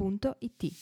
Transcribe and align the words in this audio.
www.it. 0.00 0.72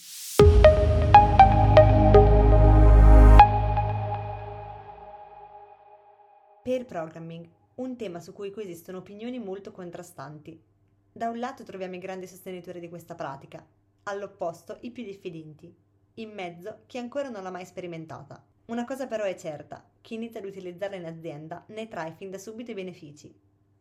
Per 6.63 6.85
programming, 6.85 7.49
un 7.77 7.97
tema 7.97 8.21
su 8.21 8.33
cui 8.33 8.51
coesistono 8.51 8.99
opinioni 8.99 9.39
molto 9.39 9.73
contrastanti. 9.73 10.63
Da 11.11 11.29
un 11.29 11.39
lato 11.39 11.65
troviamo 11.65 11.97
i 11.97 11.99
grandi 11.99 12.27
sostenitori 12.29 12.79
di 12.79 12.89
questa 12.89 13.17
pratica, 13.17 13.67
all'opposto 14.05 14.79
i 14.83 14.93
più 14.93 15.03
diffidenti, 15.03 15.75
in 16.15 16.31
mezzo 16.31 16.83
chi 16.87 16.99
ancora 16.99 17.29
non 17.29 17.43
l'ha 17.43 17.51
mai 17.51 17.65
sperimentata. 17.65 18.45
Una 18.67 18.85
cosa 18.85 19.07
però 19.07 19.25
è 19.25 19.35
certa, 19.35 19.85
chi 20.01 20.15
inizia 20.15 20.41
ad 20.41 20.47
utilizzarla 20.47 20.97
in 20.97 21.07
azienda 21.07 21.65
ne 21.69 21.89
trae 21.89 22.13
fin 22.13 22.31
da 22.31 22.39
subito 22.39 22.71
i 22.71 22.75
benefici, 22.75 23.35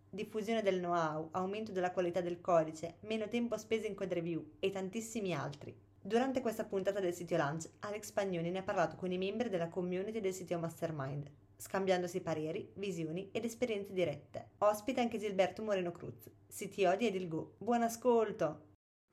diffusione 0.09 0.61
del 0.61 0.79
know-how, 0.79 1.29
aumento 1.31 1.71
della 1.71 1.91
qualità 1.91 2.21
del 2.21 2.41
codice, 2.41 2.95
meno 3.01 3.27
tempo 3.27 3.57
speso 3.57 3.87
in 3.87 3.95
code 3.95 4.13
review 4.13 4.51
e 4.59 4.69
tantissimi 4.69 5.33
altri. 5.33 5.75
Durante 6.01 6.41
questa 6.41 6.63
puntata 6.63 6.99
del 6.99 7.13
sito 7.13 7.35
Lunch, 7.35 7.69
Alex 7.79 8.11
Pagnoni 8.11 8.49
ne 8.49 8.59
ha 8.59 8.63
parlato 8.63 8.95
con 8.95 9.11
i 9.11 9.17
membri 9.17 9.49
della 9.49 9.67
community 9.67 10.21
del 10.21 10.33
sito 10.33 10.57
Mastermind, 10.57 11.29
scambiandosi 11.57 12.21
pareri, 12.21 12.71
visioni 12.75 13.29
ed 13.31 13.43
esperienze 13.43 13.91
dirette. 13.91 14.51
Ospita 14.59 15.01
anche 15.01 15.17
Gilberto 15.17 15.63
Moreno 15.63 15.91
Cruz, 15.91 16.29
CTO 16.47 16.95
di 16.95 17.07
Edilgo. 17.07 17.55
Buon 17.57 17.81
ascolto! 17.81 18.65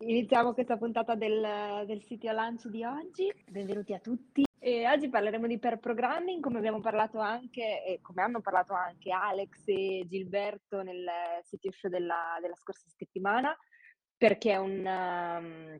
Iniziamo 0.04 0.52
questa 0.54 0.76
puntata 0.76 1.14
del, 1.14 1.84
del 1.86 2.02
sito 2.02 2.30
Lunch 2.30 2.68
di 2.68 2.84
oggi. 2.84 3.32
Benvenuti 3.50 3.94
a 3.94 3.98
tutti. 3.98 4.44
E 4.66 4.88
oggi 4.88 5.10
parleremo 5.10 5.46
di 5.46 5.58
pair 5.58 5.78
programming, 5.78 6.42
come 6.42 6.56
abbiamo 6.56 6.80
parlato 6.80 7.18
anche, 7.18 7.84
e 7.84 7.98
come 8.00 8.22
hanno 8.22 8.40
parlato 8.40 8.72
anche 8.72 9.12
Alex 9.12 9.64
e 9.66 10.06
Gilberto 10.06 10.80
nel 10.80 11.04
sito 11.42 11.70
show 11.70 11.90
della, 11.90 12.38
della 12.40 12.56
scorsa 12.56 12.86
settimana, 12.96 13.54
perché 14.16 14.52
è 14.52 14.56
un, 14.56 14.78
um, 14.78 15.78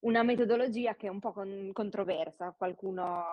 una 0.00 0.22
metodologia 0.22 0.96
che 0.96 1.06
è 1.06 1.10
un 1.10 1.18
po' 1.18 1.32
con, 1.32 1.70
controversa, 1.72 2.54
qualcuno 2.58 3.24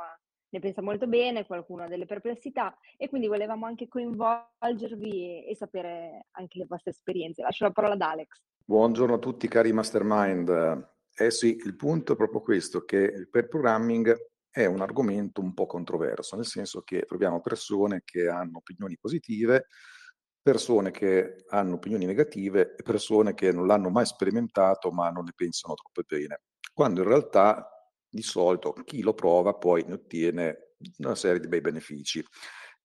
ne 0.47 0.59
pensa 0.61 0.81
molto 0.81 1.05
bene, 1.05 1.45
qualcuno 1.45 1.83
ha 1.83 1.87
delle 1.89 2.05
perplessità 2.05 2.77
e 2.95 3.09
quindi 3.09 3.27
volevamo 3.27 3.65
anche 3.65 3.89
coinvolgervi 3.89 5.43
e, 5.43 5.49
e 5.49 5.55
sapere 5.57 6.27
anche 6.31 6.59
le 6.59 6.65
vostre 6.65 6.91
esperienze. 6.91 7.41
Lascio 7.41 7.65
la 7.65 7.71
parola 7.71 7.95
ad 7.95 8.01
Alex. 8.01 8.41
Buongiorno 8.63 9.15
a 9.15 9.19
tutti 9.19 9.49
cari 9.49 9.73
mastermind. 9.73 10.93
Eh 11.13 11.31
sì, 11.31 11.57
il 11.57 11.75
punto 11.75 12.13
è 12.13 12.15
proprio 12.15 12.39
questo, 12.39 12.85
che 12.85 12.95
il 12.95 13.27
pair 13.29 13.49
programming 13.49 14.33
è 14.55 14.63
un 14.63 14.79
argomento 14.79 15.41
un 15.41 15.53
po' 15.53 15.65
controverso, 15.65 16.37
nel 16.37 16.45
senso 16.45 16.81
che 16.81 17.01
troviamo 17.01 17.41
persone 17.41 18.03
che 18.05 18.29
hanno 18.29 18.59
opinioni 18.59 18.97
positive, 18.97 19.67
persone 20.41 20.91
che 20.91 21.43
hanno 21.49 21.73
opinioni 21.75 22.05
negative 22.05 22.73
e 22.77 22.81
persone 22.81 23.33
che 23.33 23.51
non 23.51 23.67
l'hanno 23.67 23.89
mai 23.89 24.05
sperimentato 24.05 24.91
ma 24.91 25.09
non 25.09 25.25
ne 25.25 25.33
pensano 25.35 25.73
troppo 25.73 26.03
bene, 26.07 26.43
quando 26.73 27.01
in 27.01 27.07
realtà 27.09 27.69
di 28.07 28.21
solito 28.21 28.71
chi 28.85 29.01
lo 29.01 29.13
prova 29.13 29.55
poi 29.55 29.83
ne 29.85 29.95
ottiene 29.95 30.75
una 30.99 31.15
serie 31.15 31.41
di 31.41 31.49
bei 31.49 31.59
benefici. 31.59 32.23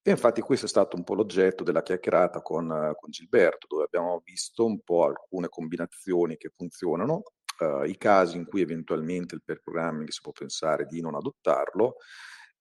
E 0.02 0.10
infatti 0.10 0.40
questo 0.40 0.66
è 0.66 0.68
stato 0.68 0.96
un 0.96 1.04
po' 1.04 1.14
l'oggetto 1.14 1.62
della 1.62 1.82
chiacchierata 1.82 2.42
con, 2.42 2.66
con 2.66 3.10
Gilberto, 3.10 3.68
dove 3.68 3.84
abbiamo 3.84 4.20
visto 4.24 4.64
un 4.64 4.80
po' 4.80 5.04
alcune 5.04 5.48
combinazioni 5.48 6.36
che 6.36 6.50
funzionano 6.56 7.22
uh, 7.60 7.84
i 7.84 7.96
casi 7.96 8.36
in 8.36 8.46
cui 8.46 8.60
eventualmente 8.60 9.34
il 9.34 9.42
pair 9.44 9.60
programming 9.60 10.08
si 10.08 10.20
può 10.20 10.32
pensare 10.32 10.86
di 10.86 11.00
non 11.00 11.14
adottarlo 11.14 11.96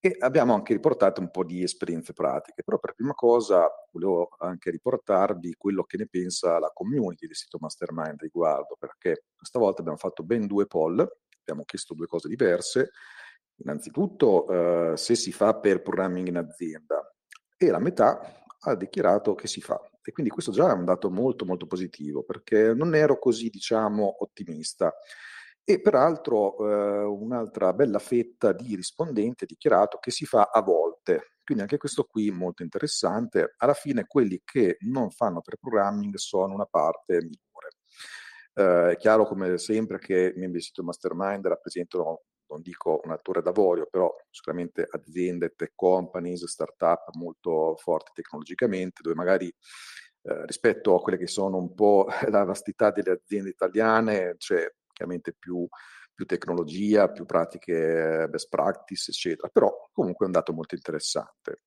e 0.01 0.15
abbiamo 0.19 0.53
anche 0.53 0.71
riportato 0.71 1.19
un 1.19 1.29
po' 1.29 1.43
di 1.43 1.61
esperienze 1.61 2.13
pratiche, 2.13 2.63
però 2.63 2.79
per 2.79 2.93
prima 2.93 3.13
cosa 3.13 3.69
volevo 3.91 4.29
anche 4.37 4.71
riportarvi 4.71 5.55
quello 5.57 5.83
che 5.83 5.97
ne 5.97 6.07
pensa 6.07 6.57
la 6.57 6.71
community 6.73 7.25
del 7.25 7.35
sito 7.35 7.57
Mastermind 7.59 8.21
riguardo, 8.21 8.77
perché 8.79 9.25
stavolta 9.41 9.81
abbiamo 9.81 9.97
fatto 9.97 10.23
ben 10.23 10.47
due 10.47 10.67
poll, 10.67 11.05
abbiamo 11.41 11.65
chiesto 11.65 11.93
due 11.93 12.07
cose 12.07 12.29
diverse. 12.29 12.91
Innanzitutto 13.55 14.45
uh, 14.45 14.95
se 14.95 15.15
si 15.15 15.33
fa 15.33 15.55
per 15.55 15.81
programming 15.81 16.29
in 16.29 16.37
azienda 16.37 17.13
e 17.57 17.69
la 17.69 17.79
metà 17.79 18.45
ha 18.61 18.75
dichiarato 18.75 19.35
che 19.35 19.47
si 19.47 19.59
fa. 19.59 19.81
E 20.09 20.11
quindi 20.11 20.31
questo 20.31 20.51
già 20.51 20.71
è 20.71 20.73
un 20.73 20.85
dato 20.85 21.11
molto 21.11 21.45
molto 21.45 21.67
positivo 21.67 22.23
perché 22.23 22.73
non 22.73 22.95
ero 22.95 23.19
così, 23.19 23.49
diciamo, 23.49 24.23
ottimista. 24.23 24.91
E 25.63 25.81
peraltro 25.81 26.57
eh, 26.67 27.03
un'altra 27.03 27.73
bella 27.73 27.99
fetta 27.99 28.51
di 28.51 28.75
rispondenti 28.75 29.43
ha 29.43 29.47
dichiarato 29.47 29.99
che 29.99 30.09
si 30.09 30.25
fa 30.25 30.49
a 30.51 30.63
volte. 30.63 31.33
Quindi 31.43 31.61
anche 31.61 31.77
questo 31.77 32.05
qui 32.05 32.31
molto 32.31 32.63
interessante. 32.63 33.53
Alla 33.57 33.75
fine 33.75 34.07
quelli 34.07 34.41
che 34.43 34.77
non 34.79 35.11
fanno 35.11 35.41
per 35.41 35.57
programming 35.57 36.15
sono 36.15 36.55
una 36.55 36.65
parte 36.65 37.17
minore. 37.21 37.69
Eh, 38.55 38.93
è 38.93 38.97
chiaro 38.97 39.27
come 39.27 39.59
sempre 39.59 39.99
che 39.99 40.15
i 40.15 40.39
membri 40.39 40.53
del 40.53 40.63
sito 40.63 40.81
Mastermind 40.81 41.45
rappresentano 41.45 42.21
non 42.49 42.61
dico 42.61 43.01
un 43.03 43.11
attore 43.11 43.41
d'avorio, 43.41 43.87
però 43.89 44.13
sicuramente 44.29 44.87
aziende, 44.89 45.53
tech 45.55 45.73
companies, 45.75 46.45
start-up 46.45 47.13
molto 47.13 47.75
forti 47.77 48.11
tecnologicamente, 48.13 49.01
dove 49.01 49.15
magari 49.15 49.47
eh, 49.47 50.45
rispetto 50.45 50.95
a 50.95 51.01
quelle 51.01 51.17
che 51.17 51.27
sono 51.27 51.57
un 51.57 51.73
po' 51.73 52.07
la 52.29 52.43
vastità 52.43 52.91
delle 52.91 53.11
aziende 53.11 53.49
italiane 53.49 54.35
c'è 54.37 54.69
chiaramente 54.91 55.33
più, 55.33 55.67
più 56.13 56.25
tecnologia, 56.25 57.09
più 57.09 57.25
pratiche 57.25 58.27
best 58.29 58.49
practice, 58.49 59.11
eccetera, 59.11 59.47
però 59.47 59.89
comunque 59.91 60.25
è 60.25 60.27
un 60.27 60.33
dato 60.33 60.53
molto 60.53 60.75
interessante. 60.75 61.61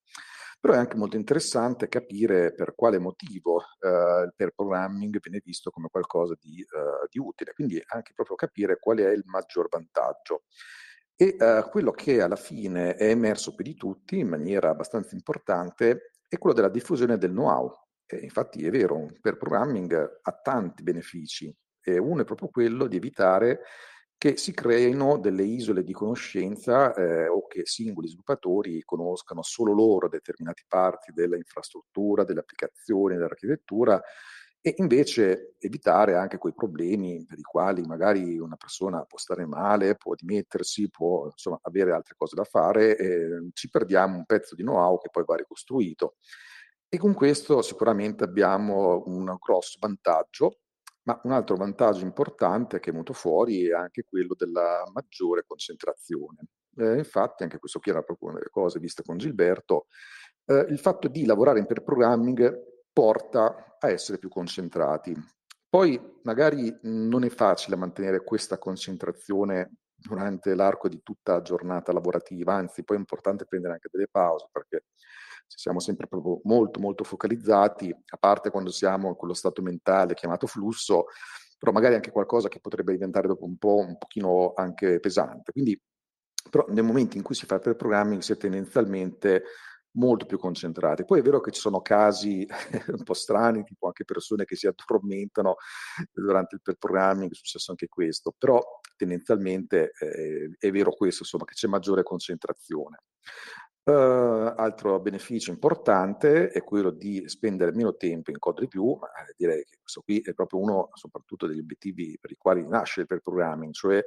Però 0.63 0.75
è 0.75 0.77
anche 0.77 0.97
molto 0.97 1.17
interessante 1.17 1.89
capire 1.89 2.55
per 2.55 2.77
quale 2.77 3.01
motivo 3.01 3.63
eh, 3.81 4.23
il 4.27 4.33
pair 4.37 4.53
programming 4.55 5.19
viene 5.21 5.43
visto 5.45 5.71
come 5.71 5.89
qualcosa 5.91 6.37
di, 6.39 6.61
eh, 6.61 7.09
di, 7.11 7.19
utile, 7.19 7.53
quindi 7.53 7.83
anche 7.85 8.13
proprio 8.15 8.37
capire 8.37 8.79
qual 8.79 8.99
è 8.99 9.11
il 9.11 9.25
maggior 9.27 9.67
vantaggio. 9.69 10.45
E 11.17 11.35
eh, 11.37 11.67
quello 11.69 11.91
che 11.91 12.23
alla 12.23 12.37
fine 12.37 12.95
è 12.95 13.09
emerso 13.09 13.57
più 13.57 13.65
di 13.65 13.75
tutti 13.75 14.21
in 14.21 14.29
maniera 14.29 14.71
abbastanza 14.71 15.17
importante 15.17 16.13
è 16.29 16.39
quello 16.39 16.55
della 16.55 16.69
diffusione 16.69 17.19
del 17.19 17.33
know-how. 17.33 17.69
E 18.07 18.19
infatti 18.19 18.65
è 18.65 18.71
vero, 18.71 19.09
pair 19.21 19.37
programming 19.37 20.21
ha 20.23 20.33
tanti 20.45 20.85
benefici 20.85 21.53
e 21.81 21.99
uno 21.99 22.23
è 22.23 22.25
proprio 22.25 22.51
quello 22.51 22.87
di 22.87 22.99
evitare 22.99 23.63
che 24.23 24.37
si 24.37 24.53
creino 24.53 25.19
delle 25.19 25.43
isole 25.43 25.83
di 25.83 25.93
conoscenza 25.93 26.95
eh, 26.95 27.27
o 27.27 27.49
che 27.49 27.63
singoli 27.65 28.07
sviluppatori 28.07 28.81
conoscano 28.85 29.43
solo 29.43 29.73
loro 29.73 30.09
determinate 30.09 30.63
parti 30.69 31.11
dell'infrastruttura, 31.13 32.23
delle 32.23 32.39
applicazioni, 32.39 33.17
dell'architettura 33.17 34.01
e 34.61 34.75
invece 34.77 35.57
evitare 35.59 36.15
anche 36.15 36.39
quei 36.39 36.55
problemi 36.55 37.25
per 37.27 37.37
i 37.37 37.43
quali 37.43 37.83
magari 37.83 38.39
una 38.39 38.55
persona 38.55 39.03
può 39.03 39.19
stare 39.19 39.45
male, 39.45 39.97
può 39.97 40.15
dimettersi, 40.15 40.89
può 40.89 41.25
insomma, 41.25 41.59
avere 41.63 41.91
altre 41.91 42.15
cose 42.17 42.37
da 42.37 42.45
fare 42.45 42.97
e 42.97 43.51
ci 43.55 43.71
perdiamo 43.71 44.15
un 44.19 44.25
pezzo 44.25 44.55
di 44.55 44.63
know-how 44.63 45.01
che 45.01 45.09
poi 45.11 45.25
va 45.27 45.35
ricostruito. 45.35 46.15
E 46.89 46.97
con 46.97 47.13
questo 47.13 47.61
sicuramente 47.61 48.23
abbiamo 48.23 49.03
un 49.07 49.35
grosso 49.41 49.79
vantaggio 49.81 50.62
ma 51.05 51.21
un 51.25 51.33
altro 51.33 51.57
vantaggio 51.57 52.05
importante 52.05 52.79
che 52.81 52.91
è 52.91 52.93
venuto 52.93 53.13
fuori 53.13 53.67
è 53.69 53.73
anche 53.73 54.05
quello 54.09 54.35
della 54.37 54.85
maggiore 54.93 55.45
concentrazione. 55.47 56.47
Eh, 56.77 56.99
infatti, 56.99 57.43
anche 57.43 57.59
questo 57.59 57.81
qui 57.81 57.91
era 57.91 58.03
proprio 58.03 58.31
una 58.31 58.39
delle 58.39 58.51
cose 58.51 58.79
viste 58.79 59.03
con 59.03 59.19
Gilberto, 59.19 59.87
eh, 60.47 60.67
il 60.69 60.79
fatto 60.79 61.09
di 61.09 61.25
lavorare 61.25 61.59
in 61.59 61.67
pair 61.67 61.83
programming 61.83 62.71
porta 62.93 63.77
a 63.79 63.89
essere 63.91 64.19
più 64.19 64.29
concentrati. 64.29 65.15
Poi 65.69 66.01
magari 66.23 66.75
non 66.83 67.25
è 67.25 67.31
facile 67.31 67.77
mantenere 67.77 68.23
questa 68.23 68.59
concentrazione 68.59 69.73
durante 69.95 70.55
l'arco 70.55 70.89
di 70.89 71.01
tutta 71.03 71.35
la 71.35 71.43
giornata 71.43 71.93
lavorativa, 71.93 72.55
anzi 72.55 72.85
poi 72.85 72.97
è 72.97 73.01
importante 73.01 73.47
prendere 73.47 73.75
anche 73.75 73.89
delle 73.91 74.09
pause 74.11 74.49
perché 74.51 74.85
siamo 75.57 75.81
sempre 75.81 76.07
proprio 76.07 76.41
molto 76.45 76.81
molto 76.81 77.05
focalizzati, 77.05 77.91
a 77.91 78.17
parte 78.17 78.51
quando 78.51 78.71
siamo 78.71 79.09
in 79.09 79.15
quello 79.15 79.35
stato 79.35 79.63
mentale 79.63 80.15
chiamato 80.15 80.47
flusso, 80.47 81.07
però 81.59 81.73
magari 81.73 81.95
anche 81.95 82.11
qualcosa 82.11 82.49
che 82.49 82.61
potrebbe 82.61 82.93
diventare 82.93 83.29
dopo 83.29 83.45
un 83.45 83.57
po' 83.57 83.77
un 83.77 83.97
pochino 83.99 84.53
anche 84.55 85.01
pesante. 85.01 85.53
Quindi 85.53 85.81
però 86.51 86.67
nel 86.69 86.85
momento 86.85 87.17
in 87.17 87.23
cui 87.23 87.35
si 87.35 87.47
fa 87.47 87.59
per 87.59 87.77
programming 87.77 88.21
si 88.21 88.33
è 88.33 88.37
tendenzialmente 88.37 89.45
molto 89.93 90.27
più 90.27 90.39
concentrati. 90.39 91.05
Poi 91.05 91.21
è 91.21 91.23
vero 91.23 91.41
che 91.41 91.51
ci 91.51 91.61
sono 91.61 91.81
casi 91.81 92.47
un 92.97 93.03
po' 93.03 93.15
strani, 93.15 93.63
tipo 93.65 93.87
anche 93.87 94.05
persone 94.05 94.45
che 94.45 94.57
si 94.57 94.67
addormentano 94.67 95.57
durante 96.13 96.57
il 96.57 96.77
programming, 96.79 97.31
è 97.31 97.35
successo 97.35 97.71
anche 97.71 97.89
questo, 97.89 98.35
però 98.37 98.61
tendenzialmente 98.97 99.93
eh, 99.99 100.55
è 100.59 100.71
vero 100.71 100.93
questo, 100.93 101.23
insomma, 101.23 101.45
che 101.45 101.55
c'è 101.55 101.69
maggiore 101.69 102.03
concentrazione. 102.03 103.03
Uh, 103.85 104.55
altro 104.55 105.01
beneficio 105.01 105.51
importante 105.51 106.51
è 106.51 106.63
quello 106.63 106.91
di 106.91 107.29
spendere 107.29 107.73
meno 107.73 107.97
tempo 107.97 108.31
in 108.31 108.39
code 108.39 108.61
review, 108.61 108.97
ma 109.01 109.09
eh, 109.09 109.35
direi 109.37 109.65
che 109.65 109.79
questo 109.81 110.03
qui 110.03 110.21
è 110.21 110.35
proprio 110.35 110.61
uno 110.61 110.91
soprattutto 110.93 111.49
degli 111.49 111.59
obiettivi 111.59 112.17
per 112.21 112.31
i 112.31 112.37
quali 112.37 112.65
nasce 112.65 113.01
il 113.01 113.07
programming, 113.09 113.73
cioè 113.73 114.01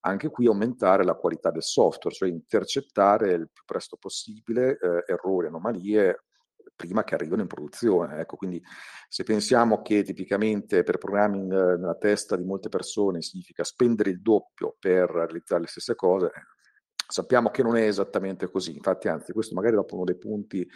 anche 0.00 0.30
qui 0.30 0.46
aumentare 0.46 1.04
la 1.04 1.12
qualità 1.12 1.50
del 1.50 1.62
software, 1.62 2.16
cioè 2.16 2.30
intercettare 2.30 3.32
il 3.32 3.50
più 3.52 3.64
presto 3.66 3.98
possibile 3.98 4.78
eh, 4.80 5.04
errori, 5.12 5.48
anomalie 5.48 6.24
prima 6.74 7.04
che 7.04 7.14
arrivino 7.14 7.42
in 7.42 7.48
produzione. 7.48 8.20
Ecco, 8.20 8.36
quindi 8.36 8.62
se 9.08 9.24
pensiamo 9.24 9.82
che 9.82 10.04
tipicamente 10.04 10.84
per 10.84 10.96
programming 10.96 11.52
eh, 11.52 11.76
nella 11.76 11.96
testa 11.96 12.34
di 12.34 12.44
molte 12.44 12.70
persone 12.70 13.20
significa 13.20 13.62
spendere 13.62 14.08
il 14.08 14.22
doppio 14.22 14.76
per 14.78 15.10
realizzare 15.10 15.62
le 15.62 15.66
stesse 15.66 15.94
cose, 15.94 16.30
Sappiamo 17.10 17.50
che 17.50 17.62
non 17.62 17.76
è 17.76 17.86
esattamente 17.86 18.50
così, 18.50 18.74
infatti 18.74 19.08
anzi 19.08 19.32
questo 19.32 19.54
magari 19.54 19.76
è 19.76 19.84
uno 19.92 20.04
dei 20.04 20.18
punti 20.18 20.68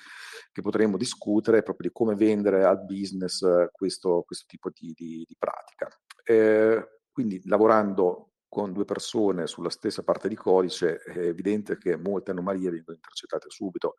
che 0.50 0.62
potremmo 0.62 0.96
discutere 0.96 1.62
proprio 1.62 1.90
di 1.90 1.94
come 1.94 2.14
vendere 2.14 2.64
al 2.64 2.82
business 2.86 3.42
eh, 3.42 3.68
questo, 3.70 4.22
questo 4.24 4.46
tipo 4.48 4.70
di, 4.70 4.94
di, 4.94 5.24
di 5.26 5.36
pratica. 5.38 5.88
Eh, 6.24 7.00
quindi 7.12 7.38
lavorando 7.44 8.32
con 8.48 8.72
due 8.72 8.84
persone 8.84 9.46
sulla 9.46 9.70
stessa 9.70 10.02
parte 10.02 10.28
di 10.28 10.34
codice 10.34 10.98
è 10.98 11.18
evidente 11.18 11.76
che 11.78 11.96
molte 11.96 12.32
anomalie 12.32 12.70
vengono 12.70 12.96
intercettate 12.96 13.46
subito 13.48 13.96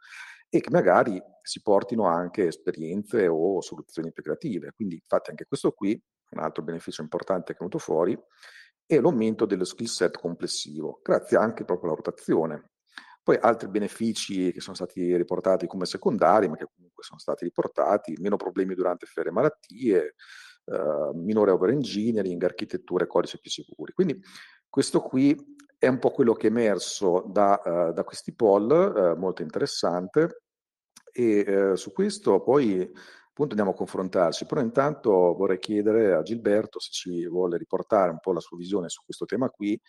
e 0.50 0.59
che 0.59 0.69
magari 0.69 1.21
si 1.41 1.62
portino 1.62 2.06
anche 2.06 2.47
esperienze 2.47 3.27
o 3.27 3.62
soluzioni 3.62 4.12
più 4.12 4.21
creative. 4.21 4.71
Quindi 4.75 4.95
infatti 4.95 5.31
anche 5.31 5.45
questo 5.45 5.71
qui, 5.71 6.00
un 6.31 6.39
altro 6.39 6.63
beneficio 6.63 7.01
importante 7.01 7.47
che 7.47 7.53
è 7.53 7.57
venuto 7.57 7.80
fuori, 7.80 8.15
e 8.85 9.00
l'aumento 9.00 9.45
dello 9.45 9.63
skill 9.63 9.88
set 9.88 10.18
complessivo, 10.19 11.00
grazie 11.01 11.38
anche 11.38 11.63
proprio 11.63 11.89
alla 11.89 11.97
rotazione. 11.97 12.71
Poi 13.24 13.38
altri 13.39 13.69
benefici 13.69 14.51
che 14.51 14.59
sono 14.59 14.75
stati 14.75 15.15
riportati 15.15 15.65
come 15.65 15.85
secondari, 15.85 16.50
ma 16.50 16.57
che 16.57 16.68
comunque 16.75 17.03
sono 17.03 17.19
stati 17.19 17.45
riportati, 17.45 18.18
meno 18.19 18.35
problemi 18.35 18.75
durante 18.75 19.06
ferie 19.06 19.31
e 19.31 19.33
malattie, 19.33 20.15
eh, 20.65 21.12
minore 21.13 21.51
overengineering, 21.51 22.44
architetture 22.44 23.06
e 23.06 23.07
codici 23.07 23.39
più 23.39 23.50
sicuri. 23.50 23.94
Quindi 23.94 24.21
questo 24.68 25.01
qui 25.01 25.38
è 25.77 25.88
un 25.88 26.00
po' 26.00 26.12
quello 26.12 26.33
che 26.33 26.47
è 26.47 26.50
emerso 26.50 27.25
da, 27.27 27.62
uh, 27.63 27.94
da 27.94 28.03
questi 28.03 28.33
poll, 28.33 28.69
uh, 28.69 29.18
molto 29.18 29.41
interessante, 29.41 30.44
e 31.12 31.71
uh, 31.71 31.75
su 31.75 31.91
questo 31.91 32.41
poi 32.41 32.91
appunto 33.33 33.53
andiamo 33.53 33.71
a 33.71 33.75
confrontarci, 33.75 34.45
però 34.45 34.62
intanto 34.62 35.09
vorrei 35.33 35.57
chiedere 35.57 36.13
a 36.13 36.21
Gilberto 36.21 36.80
se 36.80 36.89
ci 36.91 37.27
vuole 37.27 37.57
riportare 37.57 38.12
un 38.12 38.19
po' 38.19 38.31
la 38.31 38.39
sua 38.39 38.57
visione 38.57 38.89
su 38.89 39.01
questo 39.03 39.25
tema 39.25 39.50
qui, 39.50 39.80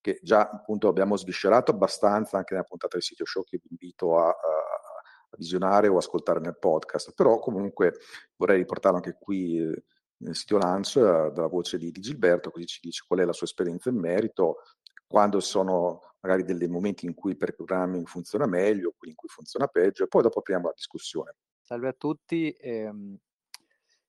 che 0.00 0.18
già 0.22 0.48
appunto 0.48 0.88
abbiamo 0.88 1.14
sviscerato 1.16 1.70
abbastanza 1.70 2.38
anche 2.38 2.54
nella 2.54 2.66
puntata 2.66 2.94
del 2.94 3.02
sito 3.02 3.26
show 3.26 3.44
che 3.44 3.58
vi 3.62 3.68
invito 3.70 4.16
a, 4.16 4.28
a, 4.28 5.36
visionare 5.36 5.88
o 5.88 5.98
ascoltare 5.98 6.40
nel 6.40 6.56
podcast, 6.58 7.12
però 7.12 7.38
comunque 7.40 7.98
vorrei 8.36 8.58
riportarlo 8.58 8.98
anche 8.98 9.16
qui 9.18 9.58
eh, 9.58 9.84
nel 10.18 10.34
sito 10.34 10.56
Lunch 10.56 10.96
eh, 10.96 11.30
dalla 11.32 11.48
voce 11.48 11.76
di, 11.76 11.90
di 11.90 12.00
Gilberto, 12.00 12.50
così 12.50 12.66
ci 12.66 12.80
dice 12.80 13.04
qual 13.06 13.20
è 13.20 13.24
la 13.24 13.32
sua 13.32 13.46
esperienza 13.46 13.90
in 13.90 13.96
merito, 13.96 14.62
quando 15.06 15.40
sono 15.40 16.00
magari 16.20 16.44
dei 16.44 16.68
momenti 16.68 17.04
in 17.04 17.14
cui 17.14 17.32
il 17.32 17.36
programming 17.36 18.06
funziona 18.06 18.46
meglio, 18.46 18.94
quelli 18.96 19.12
in 19.12 19.16
cui 19.16 19.28
funziona 19.28 19.66
peggio, 19.66 20.04
e 20.04 20.08
poi 20.08 20.22
dopo 20.22 20.38
apriamo 20.38 20.68
la 20.68 20.72
discussione. 20.74 21.34
Salve 21.66 21.88
a 21.88 21.92
tutti. 21.92 22.50
Ehm, 22.52 23.18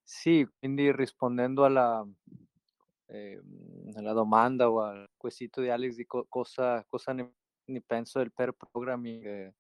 sì, 0.04 0.48
quindi 0.60 0.92
rispondendo 0.92 1.64
alla, 1.66 2.06
ehm, 3.08 3.92
alla 3.96 4.14
domanda 4.14 4.70
o 4.70 4.82
al 4.82 5.10
quesito 5.18 5.62
di 5.62 5.70
Alex 5.70 5.96
di 5.96 6.06
co- 6.06 6.26
cosa, 6.30 6.84
cosa 6.88 7.14
ne, 7.14 7.34
ne, 7.66 7.82
penso 7.82 8.20
del 8.20 8.32
pair 8.34 8.54
programming, 8.54 9.26
eh, 9.26 9.54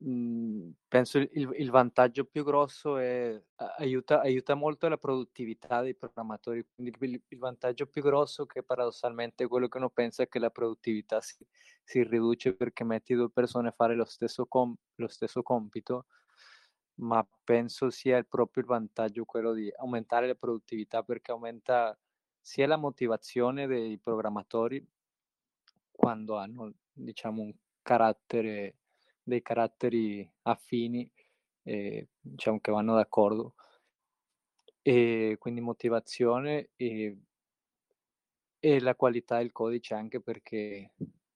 mh, 0.00 0.70
penso 0.88 1.18
il, 1.18 1.28
il, 1.56 1.70
vantaggio 1.70 2.24
più 2.24 2.44
grosso 2.44 2.96
è 2.96 3.40
aiuta, 3.78 4.20
aiuta 4.20 4.54
molto 4.54 4.88
la 4.88 4.96
produttività 4.96 5.82
dei 5.82 5.94
programmatori. 5.94 6.64
Quindi 6.74 6.94
il, 6.98 7.22
il, 7.28 7.38
vantaggio 7.38 7.86
più 7.86 8.02
grosso 8.02 8.46
che 8.46 8.62
paradossalmente 8.62 9.46
quello 9.46 9.68
che 9.68 9.78
uno 9.78 9.90
pensa 9.90 10.22
è 10.22 10.28
che 10.28 10.38
la 10.38 10.50
produttività 10.50 11.20
si, 11.20 11.44
si 11.84 12.02
riduce 12.02 12.54
perché 12.54 12.84
metti 12.84 13.14
due 13.14 13.30
persone 13.30 13.68
a 13.68 13.72
fare 13.72 13.94
lo 13.94 14.04
stesso, 14.04 14.46
com- 14.46 14.74
lo 14.96 15.08
stesso 15.08 15.42
compito 15.42 16.06
ma 17.00 17.26
penso 17.44 17.90
sia 17.90 18.22
proprio 18.22 18.62
il 18.62 18.68
vantaggio 18.68 19.24
quello 19.24 19.52
di 19.52 19.72
aumentare 19.78 20.26
la 20.26 20.34
produttività 20.34 21.02
perché 21.02 21.30
aumenta 21.30 21.98
sia 22.38 22.66
la 22.66 22.76
motivazione 22.76 23.66
dei 23.66 23.98
programmatori 23.98 24.86
quando 25.90 26.36
hanno 26.36 26.72
diciamo 26.92 27.42
un 27.42 27.54
carattere 27.82 28.79
dei 29.30 29.42
caratteri 29.42 30.30
affini 30.42 31.10
eh, 31.62 32.08
diciamo 32.20 32.60
che 32.60 32.70
vanno 32.72 32.94
d'accordo 32.94 33.54
e 34.82 35.36
quindi 35.38 35.60
motivazione 35.60 36.70
e, 36.76 37.16
e 38.58 38.80
la 38.80 38.94
qualità 38.94 39.38
del 39.38 39.52
codice 39.52 39.94
anche 39.94 40.20
perché 40.20 40.92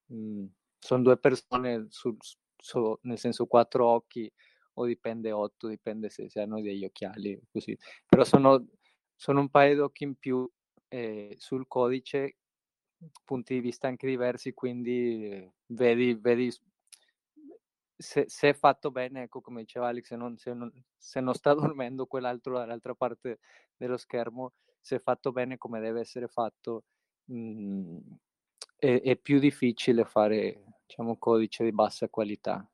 mh, 0.06 0.44
sono 0.78 1.02
due 1.02 1.16
persone 1.18 1.86
sul, 1.88 2.16
su, 2.56 2.98
nel 3.02 3.18
senso 3.18 3.46
quattro 3.46 3.86
occhi 3.86 4.30
o 4.76 4.86
dipende 4.86 5.30
8, 5.30 5.68
dipende 5.68 6.10
se, 6.10 6.28
se 6.28 6.40
hanno 6.40 6.60
degli 6.60 6.84
occhiali, 6.84 7.40
così. 7.52 7.76
Però 8.08 8.24
sono, 8.24 8.66
sono 9.14 9.40
un 9.40 9.48
paio 9.48 9.76
d'occhi 9.76 10.02
in 10.04 10.16
più 10.16 10.50
eh, 10.88 11.34
sul 11.38 11.66
codice, 11.68 12.36
punti 13.24 13.54
di 13.54 13.60
vista 13.60 13.86
anche 13.86 14.06
diversi, 14.06 14.52
quindi 14.52 15.28
eh, 15.30 15.52
vedi, 15.66 16.14
vedi 16.14 16.52
se, 17.96 18.24
se, 18.28 18.48
è 18.50 18.54
fatto 18.54 18.90
bene, 18.90 19.22
ecco 19.22 19.40
come 19.40 19.62
diceva 19.62 19.88
Alex, 19.88 20.06
se 20.06 20.16
non, 20.16 20.36
se 20.36 20.52
non, 20.52 20.72
se 20.96 21.20
non 21.20 21.34
sta 21.34 21.54
dormendo 21.74 22.06
quell'altro 22.06 22.58
dall'altra 22.58 22.94
parte 22.94 23.38
dello 23.76 23.96
schermo, 23.96 24.52
se 24.80 24.96
è 24.96 24.98
fatto 24.98 25.32
bene 25.32 25.58
come 25.58 25.80
deve 25.80 26.00
essere 26.00 26.28
fatto, 26.28 26.84
mh, 27.26 27.36
mhmm, 27.36 28.16
è, 28.76 29.00
è, 29.02 29.16
più 29.16 29.38
difficile 29.38 30.04
fare 30.04 30.64
diciamo, 30.86 31.16
codice 31.16 31.64
di 31.64 31.72
bassa 31.72 32.08
qualità. 32.08 32.68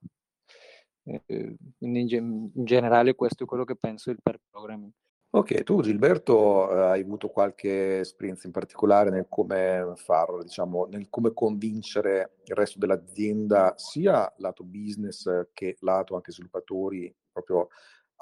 Eh, 1.04 1.56
quindi 1.78 2.00
in, 2.02 2.50
in, 2.54 2.64
generale 2.64 3.14
questo 3.14 3.44
è 3.44 3.46
quello 3.46 3.64
che 3.64 3.76
penso 3.76 4.10
del 4.10 4.20
pair 4.22 4.40
programming. 4.50 4.92
Ok, 5.32 5.62
tu 5.62 5.80
Gilberto 5.80 6.68
eh, 6.72 6.80
hai 6.90 7.00
avuto 7.02 7.28
qualche 7.28 8.00
esperienza 8.00 8.48
in 8.48 8.52
particolare 8.52 9.10
nel 9.10 9.26
come 9.28 9.92
farlo, 9.94 10.42
diciamo, 10.42 10.86
nel 10.86 11.08
come 11.08 11.32
convincere 11.32 12.38
il 12.46 12.56
resto 12.56 12.80
dell'azienda, 12.80 13.74
sia 13.76 14.32
lato 14.38 14.64
business 14.64 15.46
che 15.52 15.76
lato 15.82 16.16
anche 16.16 16.32
sviluppatori, 16.32 17.14
proprio 17.30 17.68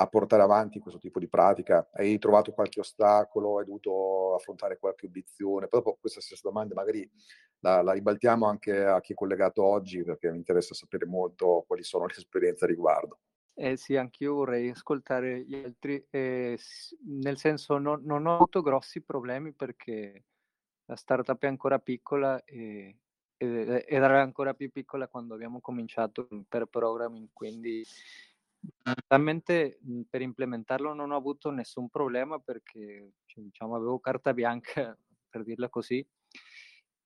a 0.00 0.06
portare 0.06 0.42
avanti 0.42 0.80
questo 0.80 1.00
tipo 1.00 1.18
di 1.18 1.28
pratica? 1.28 1.88
Hai 1.92 2.18
trovato 2.18 2.52
qualche 2.52 2.80
ostacolo? 2.80 3.58
Hai 3.58 3.64
dovuto 3.64 4.34
affrontare 4.34 4.78
qualche 4.78 5.06
obiezione? 5.06 5.66
Dopo 5.70 5.96
questa 5.98 6.20
stessa 6.20 6.42
domanda 6.44 6.74
magari 6.74 7.10
la, 7.60 7.80
la, 7.80 7.92
ribaltiamo 7.92 8.46
anche 8.46 8.84
a 8.84 9.00
chi 9.00 9.12
è 9.12 9.14
collegato 9.14 9.64
oggi 9.64 10.04
perché 10.04 10.30
mi 10.30 10.36
interessa 10.36 10.74
sapere 10.74 11.06
molto 11.06 11.64
quali 11.66 11.82
sono 11.84 12.04
le 12.04 12.12
esperienze 12.14 12.66
a 12.66 12.68
riguardo. 12.68 13.18
Eh 13.60 13.76
sì, 13.76 13.96
anch'io 13.96 14.34
vorrei 14.34 14.70
ascoltare 14.70 15.44
gli 15.44 15.56
altri, 15.56 16.06
eh, 16.10 16.56
nel 17.06 17.38
senso 17.38 17.78
non, 17.78 18.02
non, 18.04 18.24
ho 18.26 18.36
avuto 18.36 18.62
grossi 18.62 19.02
problemi 19.02 19.52
perché 19.52 20.26
la 20.84 20.94
startup 20.94 21.42
è 21.42 21.48
ancora 21.48 21.80
piccola 21.80 22.42
e, 22.44 22.98
ed 23.36 23.68
era 23.88 24.22
ancora 24.22 24.54
più 24.54 24.70
piccola 24.70 25.08
quando 25.08 25.34
abbiamo 25.34 25.60
cominciato 25.60 26.28
per 26.48 26.66
programming, 26.66 27.30
quindi 27.32 27.84
Realmente 29.06 29.78
mhmm, 29.82 30.02
per 30.10 30.22
implementarlo 30.22 30.92
non 30.92 31.10
ho 31.12 31.16
avuto 31.16 31.50
nessun 31.50 31.88
problema 31.88 32.38
perché 32.38 33.12
cioè, 33.26 33.44
diciamo, 33.44 33.76
avevo 33.76 33.98
carta 34.00 34.32
bianca, 34.34 34.96
per 35.28 35.44
dirla 35.44 35.68
così. 35.68 36.04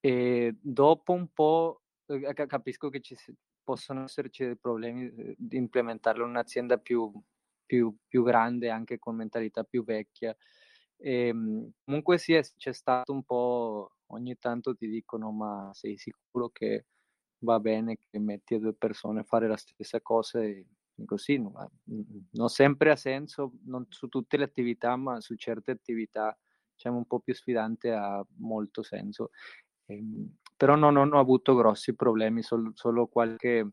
E 0.00 0.56
dopo 0.60 1.12
un 1.12 1.28
po' 1.32 1.82
eh, 2.06 2.32
capisco 2.46 2.88
che 2.88 3.00
ci 3.00 3.14
possono 3.62 4.04
esserci 4.04 4.44
dei 4.44 4.56
problemi 4.56 5.06
eh, 5.14 5.34
di 5.38 5.56
implementarlo 5.56 6.24
in 6.24 6.30
un'azienda 6.30 6.78
più, 6.78 7.12
più, 7.64 7.94
più 8.06 8.22
grande, 8.22 8.70
anche 8.70 8.98
con 8.98 9.16
mentalità 9.16 9.64
più 9.64 9.84
vecchia. 9.84 10.36
E, 10.96 11.28
ehm, 11.28 11.70
comunque 11.84 12.18
sì, 12.18 12.38
c'è 12.56 12.72
stato 12.72 13.12
un 13.12 13.22
po', 13.24 13.96
ogni 14.08 14.36
tanto 14.38 14.74
ti 14.74 14.88
dicono 14.88 15.30
ma 15.32 15.70
sei 15.72 15.96
sicuro 15.98 16.50
che 16.50 16.86
va 17.44 17.58
bene 17.60 17.96
che 17.96 18.18
metti 18.18 18.54
a 18.54 18.58
due 18.58 18.74
persone 18.74 19.20
a 19.20 19.24
fare 19.24 19.48
la 19.48 19.56
stessa 19.56 20.00
cosa 20.00 20.42
e 20.42 20.66
così, 21.04 21.38
non 21.38 22.48
sempre 22.48 22.90
ha 22.90 22.96
senso, 22.96 23.52
non 23.64 23.86
su 23.88 24.08
tutte 24.08 24.36
le 24.36 24.44
attività, 24.44 24.94
ma 24.96 25.20
su 25.20 25.34
certe 25.34 25.72
attività 25.72 26.36
diciamo 26.74 26.98
un 26.98 27.06
po' 27.06 27.20
più 27.20 27.34
sfidante 27.34 27.92
ha 27.92 28.24
molto 28.38 28.82
senso. 28.82 29.30
Ehm, 29.86 30.36
però 30.56 30.76
no, 30.76 30.90
non 30.90 31.12
ho 31.12 31.18
avuto 31.18 31.54
grossi 31.54 31.94
problemi, 31.94 32.42
sol, 32.42 32.70
solo 32.74 33.06
qualche, 33.06 33.68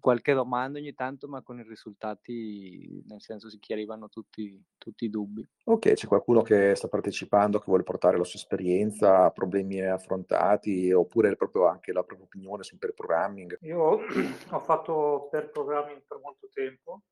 qualche 0.00 0.32
domanda 0.32 0.78
ogni 0.78 0.94
tanto, 0.94 1.28
ma 1.28 1.42
con 1.42 1.58
i 1.58 1.62
risultati, 1.62 3.02
nel 3.06 3.20
senso 3.20 3.48
si 3.50 3.58
chiarivano 3.58 4.08
tutti, 4.08 4.62
tutti 4.78 5.04
i 5.04 5.10
dubbi. 5.10 5.46
Ok, 5.64 5.92
c'è 5.92 6.06
qualcuno 6.06 6.42
che 6.42 6.74
sta 6.74 6.88
partecipando, 6.88 7.58
che 7.58 7.64
vuole 7.66 7.82
portare 7.82 8.16
la 8.16 8.24
sua 8.24 8.38
esperienza, 8.38 9.30
problemi 9.30 9.80
affrontati, 9.80 10.92
oppure 10.92 11.36
proprio 11.36 11.66
anche 11.66 11.92
la 11.92 12.02
propria 12.02 12.26
opinione 12.26 12.62
sul 12.62 12.78
pair 12.78 12.94
programming? 12.94 13.58
Io 13.62 14.00
ho 14.50 14.60
fatto 14.60 15.28
pair 15.30 15.50
programming 15.50 16.02
per 16.06 16.18
molto 16.22 16.48
tempo 16.52 17.02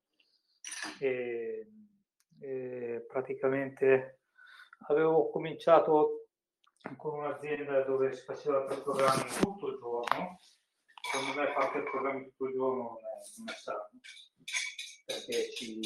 e, 0.99 1.67
e 2.39 3.05
praticamente 3.07 4.19
avevo 4.87 5.29
cominciato 5.29 6.24
con 6.97 7.19
un'azienda 7.19 7.81
dove 7.83 8.13
si 8.13 8.23
faceva 8.23 8.61
pair 8.61 8.81
programming 8.83 9.39
tutto 9.39 9.67
il 9.67 9.77
giorno 9.79 10.39
secondo 11.01 11.39
me 11.39 11.51
fare 11.53 11.79
il 11.79 11.89
programma 11.89 12.23
tutto 12.23 12.45
il 12.45 12.53
giorno 12.53 12.83
non 12.83 12.97
è, 12.97 13.37
non 13.37 13.49
è 13.49 13.53
sano 13.53 13.89
perché 15.05 15.51
ci, 15.51 15.79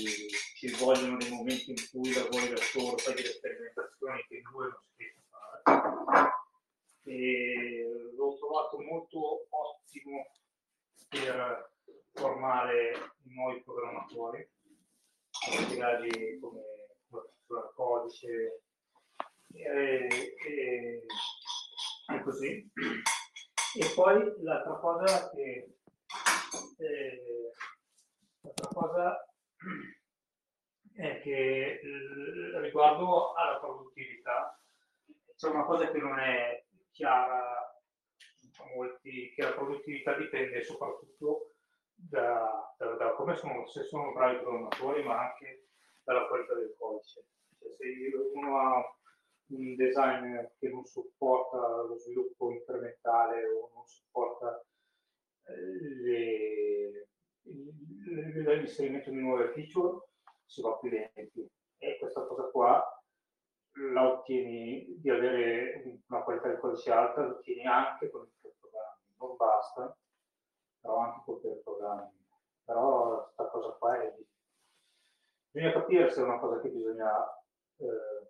ci, 0.55 0.71
vogliono 0.77 1.17
dei 1.17 1.29
momenti 1.29 1.71
in 1.71 1.89
cui 1.91 2.13
lavori 2.13 2.49
da 2.49 2.55
solo, 2.55 2.97
fai 2.97 3.15
delle 3.15 3.27
sperimentazioni 3.27 4.25
che 4.27 4.41
due 4.49 4.67
non 4.67 4.81
si 4.85 5.03
riescono 5.03 5.27
a 5.63 6.05
fare. 6.05 6.31
E 7.03 8.13
l'ho 8.15 8.37
trovato 8.37 8.79
molto 8.79 9.47
ottimo 9.49 10.31
per 11.09 11.73
formare 12.13 13.15
nuovi 13.23 13.61
programmatori, 13.61 14.49
spiegargli 15.29 16.39
come, 16.39 16.61
come 17.09 17.71
codice 17.75 18.63
e, 19.53 20.07
e, 20.47 21.05
e 22.13 22.23
così. 22.23 22.71
E 23.77 23.93
poi 23.95 24.33
l'altra 24.41 24.73
cosa 24.77 25.29
che 25.29 25.75
eh, 26.77 27.53
l'altra 28.41 28.67
cosa 28.73 29.27
è 30.95 31.21
che 31.21 31.79
riguardo 32.61 33.33
alla 33.33 33.59
produttività 33.59 34.59
c'è 35.35 35.47
una 35.47 35.63
cosa 35.63 35.89
che 35.89 35.97
non 35.99 36.19
è 36.19 36.65
chiara 36.91 37.69
a 38.57 38.75
molti, 38.75 39.31
che 39.33 39.41
la 39.41 39.53
produttività 39.53 40.13
dipende 40.17 40.61
soprattutto 40.63 41.53
da, 41.93 42.75
da, 42.77 42.95
da 42.95 43.13
come 43.13 43.35
sono, 43.37 43.65
se 43.67 43.83
sono 43.83 44.11
bravi 44.13 44.39
programmatori, 44.39 45.03
ma 45.03 45.29
anche 45.29 45.67
dalla 46.03 46.27
qualità 46.27 46.55
del 46.55 46.75
codice. 46.77 47.25
Cioè, 47.57 47.69
se 47.77 47.85
uno 48.33 48.57
ha 48.57 48.98
un 49.49 49.75
design 49.75 50.37
che 50.57 50.69
non 50.69 50.85
supporta 50.85 51.57
lo 51.83 51.97
sviluppo 51.97 52.51
incrementale 52.51 53.45
o 53.45 53.71
non 53.73 53.85
supporta 53.85 54.63
eh, 55.45 57.07
l'inserimento 57.43 59.09
di 59.09 59.17
nuove 59.17 59.51
feature, 59.53 60.07
si 60.45 60.61
va 60.61 60.77
più 60.77 60.89
lenti. 60.89 61.47
E 61.77 61.97
questa 61.97 62.25
cosa 62.25 62.43
qua 62.49 62.83
la 63.93 64.11
ottieni 64.11 64.99
di 64.99 65.09
avere 65.09 66.01
una 66.07 66.21
qualità 66.21 66.49
di 66.49 66.59
codice 66.59 66.91
alta, 66.91 67.21
la 67.21 67.33
ottieni 67.33 67.65
anche 67.65 68.09
con 68.09 68.23
il 68.23 68.51
programming. 68.59 69.17
Non 69.19 69.35
basta, 69.37 69.97
però 70.81 70.97
anche 70.97 71.21
con 71.25 71.39
il 71.43 71.61
programming. 71.63 72.17
Però 72.65 73.23
questa 73.23 73.47
cosa 73.49 73.69
qua 73.79 74.01
è 74.01 74.15
Bisogna 75.51 75.73
capire 75.73 76.11
se 76.11 76.21
è 76.21 76.23
una 76.23 76.37
cosa 76.37 76.61
che 76.61 76.69
bisogna 76.69 77.11
eh, 77.77 78.29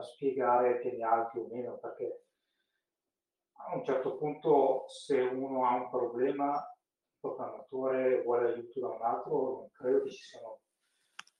spiegare 0.00 0.78
piani 0.80 1.02
alti 1.02 1.38
o 1.38 1.46
meno, 1.50 1.76
perché 1.78 2.24
a 3.52 3.74
un 3.74 3.84
certo 3.84 4.16
punto 4.16 4.84
se 4.88 5.20
uno 5.20 5.66
ha 5.66 5.74
un 5.74 5.90
problema, 5.90 6.52
il 6.54 7.18
programmatore 7.20 8.22
vuole 8.22 8.52
aiuto 8.52 8.80
da 8.80 8.88
un 8.88 9.02
altro, 9.02 9.30
non 9.32 9.70
credo 9.72 10.02
che 10.02 10.10
ci 10.10 10.22
siano 10.22 10.60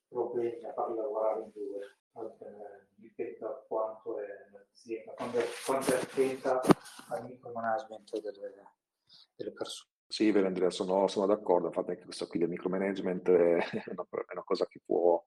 problemi 0.09 0.65
a 0.65 0.73
farli 0.73 0.97
lavorare 0.97 1.41
in 1.43 1.51
due. 1.53 1.99
Dipende 2.95 3.39
da 3.39 3.49
quanto 3.67 4.19
è 4.21 4.27
l'azienda, 4.53 5.13
quanto 5.13 5.39
è, 5.39 5.45
quanto 5.67 5.93
è 5.93 5.97
attenta 5.97 6.61
al 7.11 7.25
micromanagement 7.25 8.21
delle, 8.21 8.55
delle 9.35 9.53
persone. 9.53 9.94
Sì, 10.15 10.31
vero 10.31 10.47
Andrea, 10.47 10.71
sono, 10.71 11.09
sono 11.09 11.27
d'accordo, 11.27 11.67
infatti 11.67 11.91
anche 11.91 12.05
questo 12.05 12.29
qui 12.29 12.39
del 12.39 12.49
micromanagement 12.49 13.29
è 13.31 13.55
una, 13.87 14.07
è 14.09 14.33
una 14.33 14.45
cosa 14.45 14.65
che 14.69 14.81
può 14.85 15.21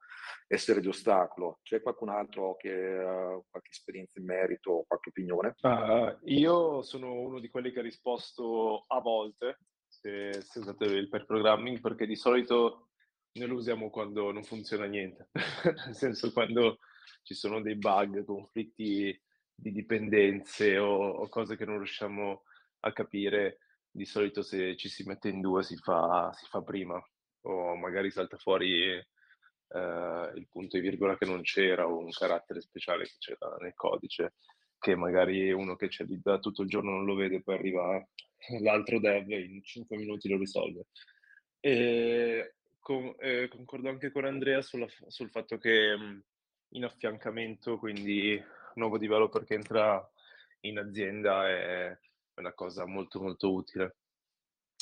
essere 0.47 0.79
di 0.79 0.87
ostacolo. 0.87 1.59
C'è 1.61 1.81
qualcun 1.81 2.07
altro 2.07 2.55
che 2.55 2.71
ha 2.71 3.37
qualche 3.49 3.69
esperienza 3.69 4.17
in 4.17 4.23
merito, 4.23 4.85
qualche 4.87 5.09
opinione? 5.09 5.55
Uh, 5.59 6.17
io 6.29 6.81
sono 6.83 7.11
uno 7.15 7.41
di 7.41 7.49
quelli 7.49 7.73
che 7.73 7.79
ha 7.79 7.81
risposto 7.81 8.85
a 8.87 9.01
volte, 9.01 9.59
se, 9.85 10.41
se 10.41 10.59
usate 10.59 10.85
il 10.85 11.09
per 11.09 11.25
programming, 11.25 11.81
perché 11.81 12.05
di 12.05 12.15
solito 12.15 12.91
noi 13.33 13.47
lo 13.49 13.55
usiamo 13.55 13.89
quando 13.89 14.31
non 14.31 14.45
funziona 14.45 14.85
niente, 14.85 15.31
nel 15.85 15.95
senso 15.95 16.31
quando 16.31 16.77
ci 17.23 17.33
sono 17.33 17.59
dei 17.59 17.75
bug, 17.75 18.23
conflitti 18.23 19.21
di 19.53 19.71
dipendenze 19.73 20.77
o, 20.77 21.09
o 21.09 21.27
cose 21.27 21.57
che 21.57 21.65
non 21.65 21.75
riusciamo 21.75 22.43
a 22.85 22.93
capire 22.93 23.57
di 23.97 24.05
solito 24.05 24.43
se 24.43 24.77
ci 24.77 24.89
si 24.89 25.03
mette 25.03 25.29
in 25.29 25.41
due 25.41 25.63
si 25.63 25.75
fa, 25.75 26.31
si 26.31 26.45
fa 26.45 26.61
prima 26.61 27.03
o 27.41 27.75
magari 27.75 28.11
salta 28.11 28.37
fuori 28.37 28.91
eh, 28.91 30.31
il 30.35 30.47
punto 30.51 30.77
e 30.77 30.81
virgola 30.81 31.17
che 31.17 31.25
non 31.25 31.41
c'era 31.41 31.87
o 31.87 31.97
un 31.97 32.11
carattere 32.11 32.61
speciale 32.61 33.05
che 33.05 33.15
c'era 33.17 33.55
nel 33.59 33.73
codice 33.73 34.35
che 34.77 34.95
magari 34.95 35.51
uno 35.51 35.75
che 35.75 35.87
c'è 35.87 36.03
lì 36.05 36.19
da 36.21 36.37
tutto 36.37 36.61
il 36.61 36.69
giorno 36.69 36.91
non 36.91 37.05
lo 37.05 37.15
vede 37.15 37.41
poi 37.41 37.55
arriva 37.55 38.07
l'altro 38.61 38.99
dev 38.99 39.31
e 39.31 39.41
in 39.41 39.63
5 39.63 39.97
minuti 39.97 40.29
lo 40.29 40.37
risolve. 40.37 40.85
E 41.59 42.53
con, 42.77 43.15
eh, 43.17 43.47
concordo 43.49 43.89
anche 43.89 44.11
con 44.11 44.25
Andrea 44.25 44.61
sulla, 44.61 44.85
sul 45.07 45.31
fatto 45.31 45.57
che 45.57 45.97
mh, 45.97 46.23
in 46.73 46.83
affiancamento 46.83 47.79
quindi 47.79 48.39
nuovo 48.75 48.99
developer 48.99 49.43
che 49.43 49.55
entra 49.55 50.07
in 50.61 50.77
azienda 50.77 51.49
è 51.49 51.97
è 52.37 52.39
una 52.39 52.53
cosa 52.53 52.85
molto 52.85 53.19
molto 53.19 53.51
utile. 53.51 53.97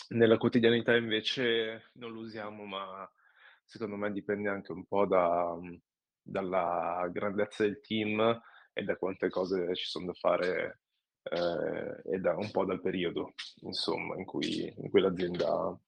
Nella 0.10 0.38
quotidianità 0.38 0.96
invece 0.96 1.90
non 1.94 2.12
lo 2.12 2.20
usiamo, 2.20 2.66
ma 2.66 3.10
secondo 3.64 3.96
me 3.96 4.12
dipende 4.12 4.50
anche 4.50 4.74
un 4.74 4.86
po' 4.86 5.06
da, 5.06 5.58
dalla 6.22 7.08
grandezza 7.12 7.64
del 7.64 7.80
team 7.80 8.42
e 8.74 8.84
da 8.84 8.98
quante 8.98 9.30
cose 9.30 9.74
ci 9.74 9.86
sono 9.86 10.08
da 10.08 10.14
fare 10.14 10.82
eh, 11.24 12.02
e 12.04 12.20
da 12.20 12.36
un 12.36 12.52
po' 12.52 12.66
dal 12.66 12.82
periodo, 12.82 13.34
insomma, 13.62 14.18
in 14.18 14.26
cui, 14.26 14.72
in 14.78 14.90
cui 14.90 15.00
l'azienda 15.00 15.80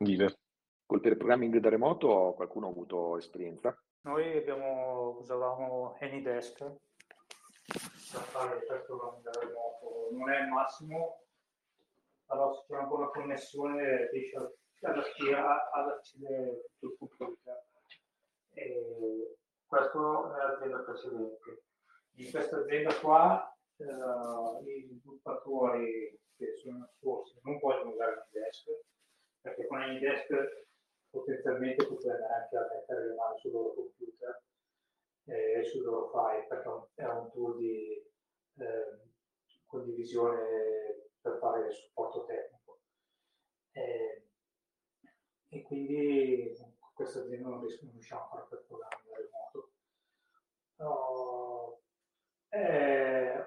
vive. 0.00 0.40
Col 0.84 1.00
programming 1.00 1.56
da 1.56 1.70
remoto 1.70 2.34
qualcuno 2.36 2.66
ha 2.66 2.70
avuto 2.70 3.16
esperienza? 3.16 3.76
Noi 4.02 4.36
abbiamo, 4.36 5.16
usavamo 5.18 5.96
AnyDesk 6.00 6.64
per 8.10 8.22
fare 8.22 8.56
il 8.56 8.82
programming 8.86 9.22
da 9.22 9.40
remoto 9.40 10.08
non 10.12 10.30
è 10.30 10.40
il 10.40 10.48
massimo, 10.48 11.24
però 12.26 12.54
se 12.54 12.64
c'è 12.66 12.74
una 12.74 12.86
buona 12.86 13.08
connessione 13.08 14.10
riesce 14.10 14.36
ad 14.36 15.88
accedere 15.88 16.70
sul 16.78 16.96
computer. 16.98 17.64
E 18.54 19.36
questo 19.66 20.28
nell'azienda 20.28 20.78
precedente. 20.78 21.62
In 22.12 22.30
questa 22.30 22.56
azienda 22.58 22.94
qua 22.94 23.56
eh, 23.76 24.70
i 24.70 24.86
sviluppatori 24.86 26.18
che 26.36 26.56
sono 26.62 26.88
corso 27.00 27.38
non 27.42 27.58
vogliono 27.58 27.90
usare 27.90 28.26
Anydesk 28.32 28.66
perché 29.40 29.66
con 29.66 29.80
Anydesk 29.80 30.66
potenzialmente 31.10 31.86
potete 31.86 32.10
andare 32.10 32.34
anche 32.34 32.74
mettere 32.74 33.06
le 33.06 33.14
mani 33.14 33.38
sul 33.38 33.52
loro 33.52 33.74
computer 33.74 34.42
e 35.28 35.62
sui 35.64 35.80
loro 35.80 36.08
file 36.10 36.46
perché 36.46 36.68
è 36.94 37.04
un 37.04 37.30
tool 37.30 37.58
di 37.58 38.02
eh, 38.56 38.98
condivisione 39.66 41.08
per 41.20 41.38
fare 41.38 41.66
il 41.66 41.72
supporto 41.72 42.24
tecnico. 42.24 42.80
E, 43.72 44.28
e 45.48 45.62
quindi 45.62 46.54
con 46.56 46.92
questa 46.94 47.20
azienda 47.20 47.48
non 47.48 47.60
riusciamo 47.60 48.22
a 48.22 48.28
fare 48.28 48.46
quel 48.48 48.64
programma 48.66 49.02
da 49.04 49.16
remoto. 49.16 49.72
Uh, 50.76 51.78
eh, 52.48 53.46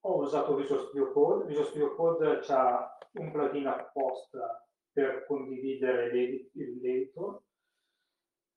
ho 0.00 0.16
usato 0.16 0.54
Visual 0.54 0.80
Studio 0.80 1.12
Code. 1.12 1.46
Visual 1.46 1.66
Studio 1.66 1.94
Code 1.94 2.40
ha 2.48 2.98
un 3.12 3.30
plugin 3.30 3.66
apposta 3.66 4.66
per 4.92 5.24
condividere 5.24 6.12
l'editor 6.12 7.42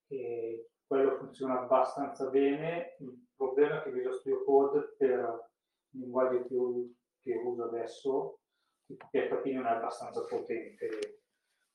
e 0.07 0.69
quello 0.87 1.17
funziona 1.17 1.61
abbastanza 1.61 2.29
bene. 2.29 2.95
Il 2.99 3.27
problema 3.35 3.79
è 3.79 3.83
che 3.83 3.91
Visual 3.91 4.13
Studio 4.15 4.43
Code 4.43 4.95
per 4.97 5.49
linguaggi 5.89 6.45
più 6.47 6.93
che 7.21 7.35
uso 7.35 7.63
adesso, 7.65 8.39
che 8.85 8.95
PHP 8.95 9.45
non 9.47 9.65
è 9.65 9.71
abbastanza 9.71 10.23
potente 10.25 11.21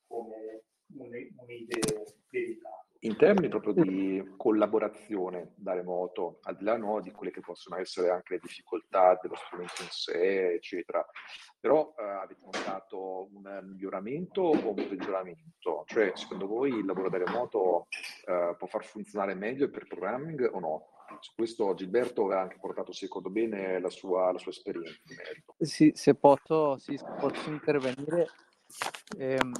come 0.07 0.63
un'idea 0.93 2.03
dedicata. 2.29 2.85
In 3.03 3.17
termini 3.17 3.49
proprio 3.49 3.73
di 3.73 4.33
collaborazione 4.37 5.53
da 5.55 5.73
remoto, 5.73 6.37
al 6.43 6.55
di 6.55 6.63
là 6.63 6.77
no, 6.77 7.01
di 7.01 7.11
quelle 7.11 7.31
che 7.31 7.41
possono 7.41 7.77
essere 7.77 8.11
anche 8.11 8.35
le 8.35 8.39
difficoltà 8.39 8.80
dello 9.21 9.35
strumento 9.35 9.81
in 9.81 9.87
sé, 9.89 10.53
eccetera, 10.53 11.05
però 11.59 11.93
eh, 11.97 12.03
avete 12.03 12.41
notato 12.43 13.29
un 13.31 13.61
miglioramento 13.63 14.41
o 14.41 14.69
un 14.69 14.75
peggioramento? 14.75 15.83
Cioè, 15.85 16.11
secondo 16.15 16.47
voi 16.47 16.71
il 16.73 16.85
lavoro 16.85 17.09
da 17.09 17.17
remoto 17.17 17.87
eh, 18.25 18.55
può 18.57 18.67
far 18.67 18.83
funzionare 18.83 19.33
meglio 19.33 19.65
il 19.65 19.71
per 19.71 19.87
programming 19.87 20.49
o 20.53 20.59
no? 20.59 20.85
Su 21.19 21.33
questo 21.35 21.73
Gilberto 21.73 22.25
aveva 22.25 22.41
anche 22.41 22.57
portato, 22.59 22.93
secondo 22.93 23.29
bene, 23.29 23.79
la 23.79 23.89
sua, 23.89 24.31
la 24.31 24.39
sua 24.39 24.51
esperienza. 24.51 24.97
Sì, 25.59 25.91
se 25.93 26.15
posso, 26.15 26.77
sì, 26.77 26.97
se 26.97 27.05
posso 27.19 27.49
intervenire. 27.49 28.27
Ehm, 29.17 29.51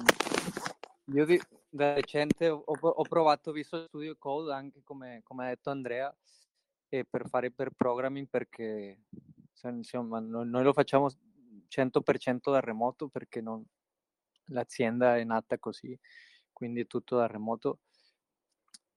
io 1.12 1.24
di, 1.26 1.38
da 1.68 1.94
recente 1.94 2.48
ho, 2.48 2.62
ho, 2.64 3.02
provato 3.02 3.52
Visual 3.52 3.84
Studio 3.86 4.16
Code 4.18 4.52
anche 4.52 4.82
come, 4.82 5.20
come 5.22 5.44
ha 5.44 5.48
detto 5.48 5.70
Andrea 5.70 6.14
e 6.94 7.06
per 7.08 7.26
fare 7.26 7.50
per 7.50 7.70
programming 7.70 8.28
perché 8.28 8.98
insomma, 9.62 10.20
noi, 10.20 10.62
lo 10.62 10.74
facciamo 10.74 11.08
100% 11.68 12.50
da 12.50 12.60
remoto 12.60 13.08
perché 13.08 13.40
non, 13.40 13.64
l'azienda 14.48 15.16
è 15.16 15.24
nata 15.24 15.58
così, 15.58 15.98
quindi 16.52 16.86
tutto 16.86 17.16
da 17.16 17.26
remoto. 17.26 17.78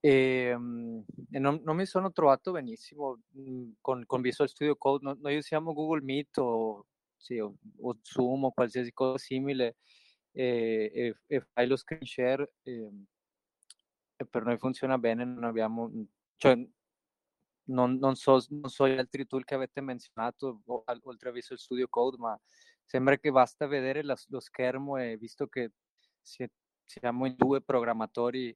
E, 0.01 0.53
um, 0.53 1.05
e 1.31 1.39
non, 1.39 1.61
non, 1.63 1.77
mi 1.77 1.85
sono 1.85 2.11
trovato 2.11 2.51
benissimo 2.51 3.21
mhmm, 3.29 3.75
con, 3.79 4.05
con, 4.05 4.21
Visual 4.21 4.49
Studio 4.49 4.75
Code. 4.75 5.05
No, 5.05 5.17
noi 5.21 5.37
usiamo 5.37 5.71
Google 5.73 6.01
Meet 6.01 6.37
o, 6.39 6.87
sì, 7.15 7.39
o, 7.39 7.55
o, 7.79 7.97
Zoom 8.01 8.43
o 8.43 8.51
qualsiasi 8.51 8.91
cosa 8.91 9.17
simile 9.17 9.77
e, 10.31 10.91
e, 10.93 11.15
e 11.27 11.41
fai 11.53 11.65
lo 11.65 11.77
screen 11.77 12.05
share 12.05 12.55
ehm, 12.63 13.05
e, 14.17 14.25
per 14.25 14.43
noi 14.43 14.57
funziona 14.57 14.97
bene. 14.97 15.23
Non 15.23 15.45
abbiamo, 15.45 15.89
cioè, 16.35 16.55
non, 17.65 17.97
non, 17.97 18.15
so, 18.15 18.43
non 18.49 18.69
so 18.69 18.87
gli 18.87 18.97
altri 18.97 19.25
tool 19.25 19.43
che 19.43 19.55
avete 19.55 19.81
menzionato 19.81 20.61
oltre 20.65 21.29
a 21.29 21.31
Visual 21.31 21.59
Studio 21.59 21.87
Code, 21.87 22.17
ma 22.17 22.39
sembra 22.83 23.17
che 23.17 23.31
basta 23.31 23.67
vedere 23.67 24.03
la, 24.03 24.15
lo 24.27 24.39
schermo 24.39 24.97
e 24.97 25.17
visto 25.17 25.47
che 25.47 25.71
si, 26.21 26.47
siamo 26.85 27.25
in 27.25 27.35
due 27.35 27.61
programmatori, 27.61 28.55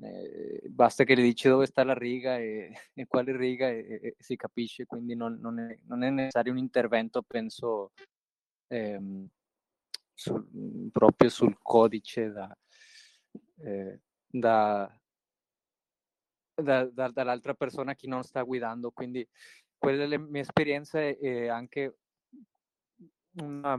eh, 0.00 0.62
basta 0.68 1.04
che 1.04 1.14
le 1.14 1.22
dici 1.22 1.48
dove 1.48 1.66
sta 1.66 1.84
la 1.84 1.94
riga 1.94 2.38
e, 2.38 2.72
e 2.94 3.06
quale 3.06 3.36
riga 3.36 3.68
e, 3.68 4.00
e, 4.02 4.16
si 4.18 4.36
capisce, 4.36 4.86
quindi 4.86 5.14
non, 5.14 5.38
non, 5.40 5.58
è, 5.58 5.78
non, 5.86 6.02
è, 6.02 6.10
necessario 6.10 6.52
un 6.52 6.58
intervento, 6.58 7.22
penso, 7.22 7.92
ehm, 8.68 9.26
sul, 10.14 10.90
proprio 10.92 11.30
sul 11.30 11.56
codice 11.60 12.30
da, 12.30 12.56
eh, 13.64 14.00
da, 14.26 15.01
da, 16.54 16.84
da, 16.86 17.08
dall'altra 17.08 17.54
persona 17.54 17.94
chi 17.94 18.08
non 18.08 18.22
sta 18.22 18.42
guidando. 18.42 18.90
Quindi 18.90 19.26
quella 19.78 20.04
è 20.04 20.06
la 20.06 20.18
mia 20.18 20.42
esperienza 20.42 21.00
e 21.00 21.48
anche 21.48 21.98
una, 23.40 23.78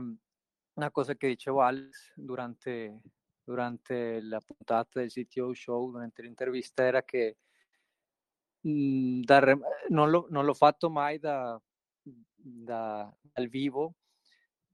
una 0.74 0.90
cosa 0.90 1.14
che 1.14 1.28
dicevo 1.28 1.60
Alex 1.62 2.12
durante, 2.14 3.00
durante 3.42 4.20
la 4.20 4.40
puntata 4.40 5.00
del 5.00 5.10
CTO 5.10 5.54
Show, 5.54 5.90
durante 5.90 6.22
l'intervista, 6.22 6.84
era 6.84 7.02
che 7.02 7.36
mh, 8.60 8.70
mhmm, 8.70 9.22
da, 9.22 9.40
non, 9.88 10.10
l'ho, 10.10 10.26
non, 10.30 10.44
l'ho, 10.44 10.54
fatto 10.54 10.90
mai 10.90 11.18
da, 11.18 11.60
da, 12.02 13.12
dal 13.20 13.48
vivo, 13.48 13.94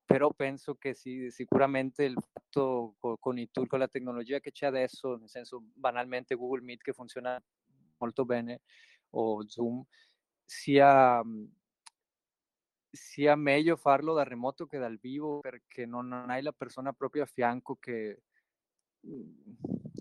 però 0.05 0.33
penso 0.33 0.75
che 0.75 0.95
sì, 0.95 1.31
sicuramente 1.31 2.05
il 2.05 2.15
fatto 2.15 2.97
con, 2.99 3.17
con 3.21 3.39
i 3.39 3.49
tool, 3.51 3.69
con 3.69 3.79
la 3.79 3.89
tecnologia 3.89 4.41
che 4.41 4.51
c'è 4.51 4.67
adesso, 4.67 5.17
nel 5.17 5.29
senso 5.29 5.63
banalmente 5.75 6.35
Google 6.35 6.63
Meet 6.63 6.83
che 6.83 6.93
funziona 6.93 7.41
molto 8.01 8.25
bene 8.25 8.63
o 9.11 9.47
Zoom, 9.49 9.85
sia, 10.45 11.23
mhmm, 11.25 11.49
sia 12.91 13.37
meglio 13.37 13.77
farlo 13.77 14.15
da 14.15 14.25
remoto 14.25 14.67
che 14.67 14.79
dal 14.79 14.99
vivo 14.99 15.41
perché 15.41 15.87
non, 15.87 16.13
hai 16.29 16.43
la 16.43 16.53
persona 16.53 16.93
proprio 16.93 17.23
a 17.23 17.27
fianco 17.27 17.77
che, 17.77 18.23
mhmm, 19.01 19.57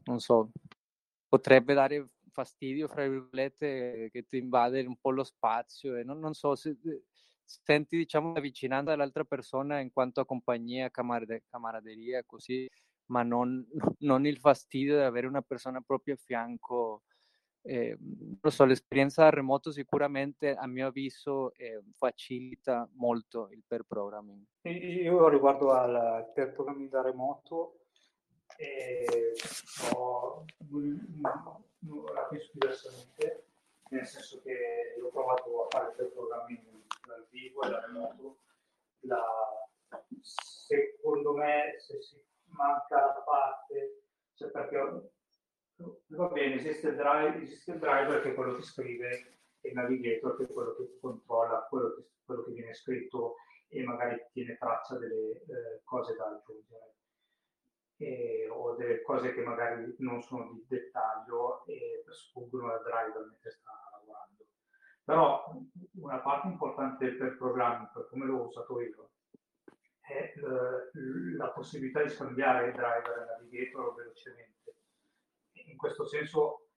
non 0.05 0.19
so, 0.19 0.51
potrebbe 1.27 1.73
dare 1.73 2.09
fastidio, 2.31 2.87
fra 2.87 3.07
virgolette, 3.07 4.09
che 4.11 4.25
ti 4.25 4.37
invade 4.37 4.81
un 4.85 4.97
po' 4.97 5.11
lo 5.11 5.23
spazio 5.23 5.95
e 5.95 6.03
non, 6.03 6.19
non 6.19 6.33
so 6.33 6.55
se 6.55 6.77
senti 7.45 7.97
diciamo 7.97 8.33
la 8.33 8.39
vicinanza 8.39 8.91
dell'altra 8.91 9.23
persona 9.23 9.79
in 9.79 9.91
quanto 9.91 10.21
a 10.21 10.25
compagnia, 10.25 10.89
camarade- 10.89 11.43
camaraderia, 11.49 12.23
così, 12.25 12.67
ma 13.07 13.23
non, 13.23 13.65
non 13.99 14.25
il 14.25 14.37
fastidio 14.39 14.95
di 14.97 15.03
avere 15.03 15.27
una 15.27 15.41
persona 15.41 15.81
proprio 15.81 16.13
a 16.15 16.17
fianco 16.17 17.03
eh, 17.61 17.97
non 17.99 18.51
so, 18.51 18.65
l'esperienza 18.65 19.23
da 19.23 19.29
remoto 19.29 19.71
sicuramente 19.71 20.55
a 20.55 20.65
mio 20.67 20.87
avviso 20.87 21.53
eh, 21.53 21.81
facilita 21.91 22.87
molto 22.93 23.49
il 23.51 23.63
per 23.67 23.83
programming. 23.83 24.43
Io 24.63 25.27
riguardo 25.27 25.71
al 25.71 26.31
per 26.33 26.53
programming 26.53 26.89
da 26.89 27.01
remoto 27.01 27.79
eh, 28.57 29.33
ho, 29.93 30.45
la 32.13 32.21
penso 32.29 32.49
diversamente, 32.53 33.45
nel 33.89 34.05
senso 34.05 34.41
che 34.41 34.95
ho 35.01 35.09
provato 35.09 35.65
a 35.65 35.67
fare 35.69 35.93
per 35.95 36.11
programming 36.11 36.83
dal 37.05 37.25
vivo 37.29 37.61
e 37.63 37.69
da 37.69 37.85
remoto. 37.85 38.37
La, 39.01 39.23
secondo 40.21 41.33
me 41.33 41.75
se 41.77 42.01
si 42.01 42.21
manca 42.47 42.97
la 42.97 43.23
parte, 43.25 44.03
cioè 44.33 44.49
perché 44.49 45.11
va 46.07 46.27
bene, 46.27 46.55
esiste 46.55 46.89
il, 46.89 46.95
drive, 46.95 47.41
esiste 47.41 47.71
il 47.71 47.79
driver 47.79 48.21
che 48.21 48.31
è 48.31 48.33
quello 48.35 48.55
che 48.55 48.63
scrive 48.63 49.39
e 49.61 49.69
il 49.69 49.75
navigator 49.75 50.37
che 50.37 50.43
è 50.43 50.53
quello 50.53 50.75
che 50.75 50.97
controlla 50.99 51.65
quello 51.69 51.95
che, 51.95 52.09
quello 52.23 52.43
che 52.43 52.51
viene 52.51 52.73
scritto 52.73 53.35
e 53.67 53.83
magari 53.83 54.17
tiene 54.31 54.57
traccia 54.57 54.97
delle 54.97 55.31
eh, 55.31 55.81
cose 55.83 56.15
da 56.15 56.25
aggiungere 56.25 56.95
e, 57.97 58.47
o 58.49 58.75
delle 58.75 59.01
cose 59.01 59.33
che 59.33 59.41
magari 59.41 59.95
non 59.99 60.21
sono 60.21 60.51
di 60.51 60.65
dettaglio 60.67 61.65
e 61.65 62.03
sfuggono 62.09 62.71
al 62.71 62.81
driver 62.81 63.27
mentre 63.27 63.51
sta 63.51 63.71
lavorando. 63.91 64.45
Però 65.03 65.53
una 65.95 66.19
parte 66.19 66.47
importante 66.47 67.17
del 67.17 67.37
programma, 67.37 67.89
per 67.93 68.07
come 68.09 68.25
l'ho 68.25 68.45
usato 68.45 68.79
io, 68.81 69.11
è 69.99 70.33
eh, 70.35 71.35
la 71.35 71.49
possibilità 71.49 72.01
di 72.01 72.09
scambiare 72.09 72.67
il 72.67 72.73
driver 72.73 73.17
e 73.17 73.21
il 73.21 73.27
navigator 73.27 73.95
velocemente 73.95 74.68
in 75.69 75.77
questo 75.77 76.05
senso 76.05 76.69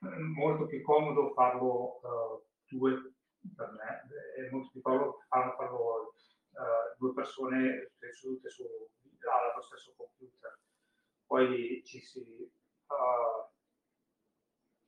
è 0.00 0.06
molto 0.06 0.66
più 0.66 0.82
comodo 0.82 1.32
farlo 1.32 2.00
uh, 2.02 2.44
due, 2.66 3.14
per 3.56 3.70
me, 3.72 4.06
è 4.36 4.50
molto 4.50 4.70
più 4.70 4.80
comodo 4.80 5.24
farlo, 5.28 5.52
farlo 5.56 6.12
uh, 6.52 6.96
due 6.96 7.12
persone 7.14 7.92
sedute 8.12 8.48
su, 8.48 8.64
allo 8.64 9.62
stesso 9.62 9.94
computer. 9.96 10.58
Poi 11.26 11.82
ci 11.84 12.00
si, 12.00 12.20
uh, 12.86 13.50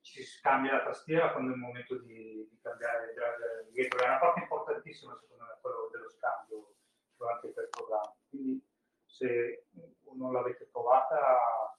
ci 0.01 0.23
si 0.23 0.41
cambia 0.41 0.75
la 0.75 0.85
tastiera 0.85 1.33
quando 1.33 1.51
è 1.51 1.55
il 1.55 1.61
momento 1.61 1.99
di, 1.99 2.49
di 2.49 2.59
cambiare 2.63 3.13
il 3.13 3.73
dietro. 3.73 3.99
È 3.99 4.07
una 4.07 4.19
parte 4.19 4.41
importantissima 4.41 5.19
secondo 5.21 5.45
me 5.45 5.59
quello 5.61 5.89
dello 5.93 6.09
scambio 6.09 6.75
durante 7.17 7.49
il 7.49 7.69
programma. 7.71 8.15
Quindi 8.29 8.65
se 9.05 9.67
non 10.15 10.33
l'avete 10.33 10.67
provata, 10.71 11.77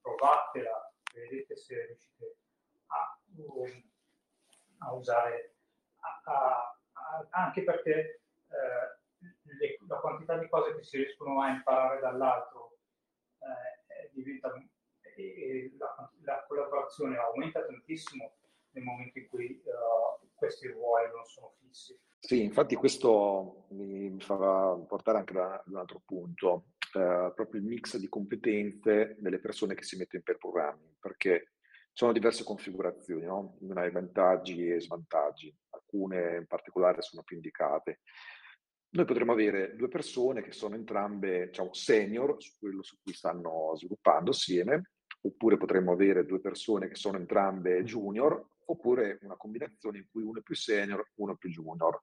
provatela 0.00 0.89
vedete 1.14 1.56
se 1.56 1.86
riuscite 1.86 2.36
a, 2.86 3.18
a 4.78 4.92
usare, 4.92 5.56
a, 6.00 6.20
a, 6.24 7.28
anche 7.30 7.62
perché 7.62 8.22
eh, 8.48 9.26
le, 9.42 9.78
la 9.86 9.96
quantità 9.96 10.38
di 10.38 10.48
cose 10.48 10.74
che 10.76 10.82
si 10.82 10.96
riescono 10.96 11.40
a 11.40 11.50
imparare 11.50 12.00
dall'altro 12.00 12.78
eh, 13.38 14.10
diventa, 14.12 14.52
e 15.16 15.72
la, 15.78 16.10
la, 16.22 16.44
collaborazione 16.46 17.16
aumenta 17.16 17.64
tantissimo 17.64 18.36
nel 18.72 18.84
momento 18.84 19.18
in 19.18 19.28
cui 19.28 19.62
uh, 19.64 20.28
questi 20.34 20.68
ruoli 20.68 21.10
non 21.10 21.24
sono 21.24 21.52
fissi. 21.58 21.98
Sì, 22.20 22.42
infatti 22.42 22.76
questo 22.76 23.64
mi, 23.70 24.18
fa 24.20 24.36
portare 24.86 25.18
anche 25.18 25.32
da, 25.32 25.48
da 25.48 25.62
un 25.66 25.76
altro 25.76 26.00
punto 26.04 26.64
proprio 26.90 27.60
il 27.60 27.66
mix 27.66 27.96
di 27.96 28.08
competenze 28.08 29.16
delle 29.18 29.38
persone 29.38 29.74
che 29.74 29.82
si 29.82 29.96
mettono 29.96 30.22
per 30.24 30.38
programming, 30.38 30.96
perché 30.98 31.52
ci 31.62 32.04
sono 32.04 32.12
diverse 32.12 32.44
configurazioni, 32.44 33.24
no? 33.24 33.56
Ognuno 33.60 33.80
ha 33.80 33.90
vantaggi 33.90 34.68
e 34.68 34.80
svantaggi, 34.80 35.54
alcune 35.70 36.36
in 36.36 36.46
particolare 36.46 37.02
sono 37.02 37.22
più 37.22 37.36
indicate. 37.36 38.00
Noi 38.90 39.04
potremmo 39.04 39.32
avere 39.32 39.76
due 39.76 39.88
persone 39.88 40.42
che 40.42 40.52
sono 40.52 40.74
entrambe 40.74 41.46
diciamo, 41.46 41.72
senior 41.72 42.36
su 42.42 42.54
quello 42.58 42.82
su 42.82 42.96
cui 43.02 43.12
stanno 43.12 43.72
sviluppando 43.76 44.30
assieme, 44.30 44.90
oppure 45.22 45.56
potremmo 45.56 45.92
avere 45.92 46.24
due 46.24 46.40
persone 46.40 46.88
che 46.88 46.96
sono 46.96 47.16
entrambe 47.16 47.84
junior, 47.84 48.44
oppure 48.64 49.18
una 49.22 49.36
combinazione 49.36 49.98
in 49.98 50.06
cui 50.10 50.22
uno 50.22 50.38
è 50.38 50.42
più 50.42 50.54
senior, 50.54 51.10
uno 51.16 51.34
è 51.34 51.36
più 51.36 51.50
junior. 51.50 52.02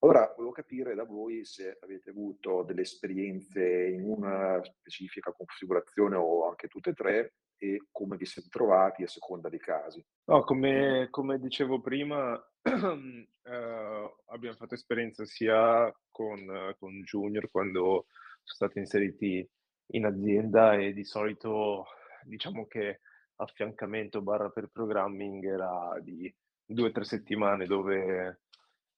Ora 0.00 0.32
volevo 0.36 0.52
capire 0.52 0.94
da 0.94 1.04
voi 1.04 1.44
se 1.44 1.78
avete 1.80 2.10
avuto 2.10 2.62
delle 2.62 2.82
esperienze 2.82 3.86
in 3.86 4.02
una 4.02 4.62
specifica 4.62 5.32
configurazione 5.32 6.16
o 6.16 6.46
anche 6.48 6.68
tutte 6.68 6.90
e 6.90 6.94
tre 6.94 7.34
e 7.58 7.86
come 7.90 8.16
vi 8.16 8.26
siete 8.26 8.48
trovati 8.50 9.02
a 9.02 9.08
seconda 9.08 9.48
dei 9.48 9.58
casi. 9.58 10.04
No, 10.26 10.44
come, 10.44 11.08
come 11.10 11.38
dicevo 11.38 11.80
prima, 11.80 12.36
eh, 12.62 14.14
abbiamo 14.26 14.56
fatto 14.56 14.74
esperienza 14.74 15.24
sia 15.24 15.90
con, 16.10 16.74
con 16.78 17.00
Junior 17.02 17.50
quando 17.50 18.06
sono 18.42 18.70
stati 18.70 18.78
inseriti 18.78 19.48
in 19.92 20.04
azienda 20.04 20.74
e 20.74 20.92
di 20.92 21.04
solito 21.04 21.86
diciamo 22.24 22.66
che 22.66 23.00
affiancamento 23.36 24.20
barra 24.20 24.50
per 24.50 24.68
programming 24.68 25.44
era 25.44 25.98
di 26.02 26.32
due 26.64 26.88
o 26.88 26.92
tre 26.92 27.04
settimane 27.04 27.66
dove 27.66 28.40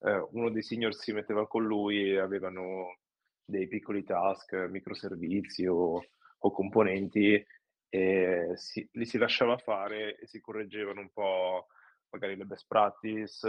eh, 0.00 0.28
uno 0.32 0.50
dei 0.50 0.62
senior 0.62 0.94
si 0.94 1.12
metteva 1.12 1.46
con 1.46 1.64
lui 1.64 2.11
e 2.11 2.18
avevano 2.18 2.98
dei 3.44 3.66
piccoli 3.66 4.04
task, 4.04 4.52
microservizi 4.68 5.66
o, 5.66 6.04
o 6.38 6.50
componenti 6.52 7.44
e 7.88 8.52
si, 8.54 8.87
li 8.92 9.06
si 9.06 9.16
lasciava 9.16 9.56
fare 9.56 10.18
e 10.18 10.26
si 10.26 10.40
correggevano 10.40 11.00
un 11.00 11.11
po' 11.11 11.66
magari 12.11 12.37
le 12.37 12.44
best 12.44 12.66
practice 12.66 13.48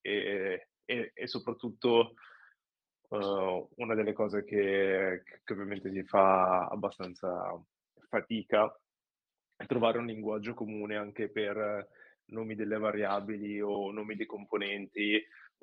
e, 0.00 0.68
e, 0.84 1.10
e 1.12 1.26
soprattutto 1.26 2.14
uh, 3.08 3.68
una 3.76 3.94
delle 3.94 4.12
cose 4.12 4.44
che, 4.44 5.22
che 5.42 5.52
ovviamente 5.52 5.90
si 5.90 6.04
fa 6.04 6.66
abbastanza 6.66 7.60
fatica 8.08 8.72
è 9.56 9.66
trovare 9.66 9.98
un 9.98 10.06
linguaggio 10.06 10.54
comune 10.54 10.96
anche 10.96 11.28
per 11.28 11.88
nomi 12.26 12.54
delle 12.54 12.78
variabili 12.78 13.60
o 13.60 13.90
nomi 13.90 14.14
dei 14.14 14.26
componenti 14.26 15.20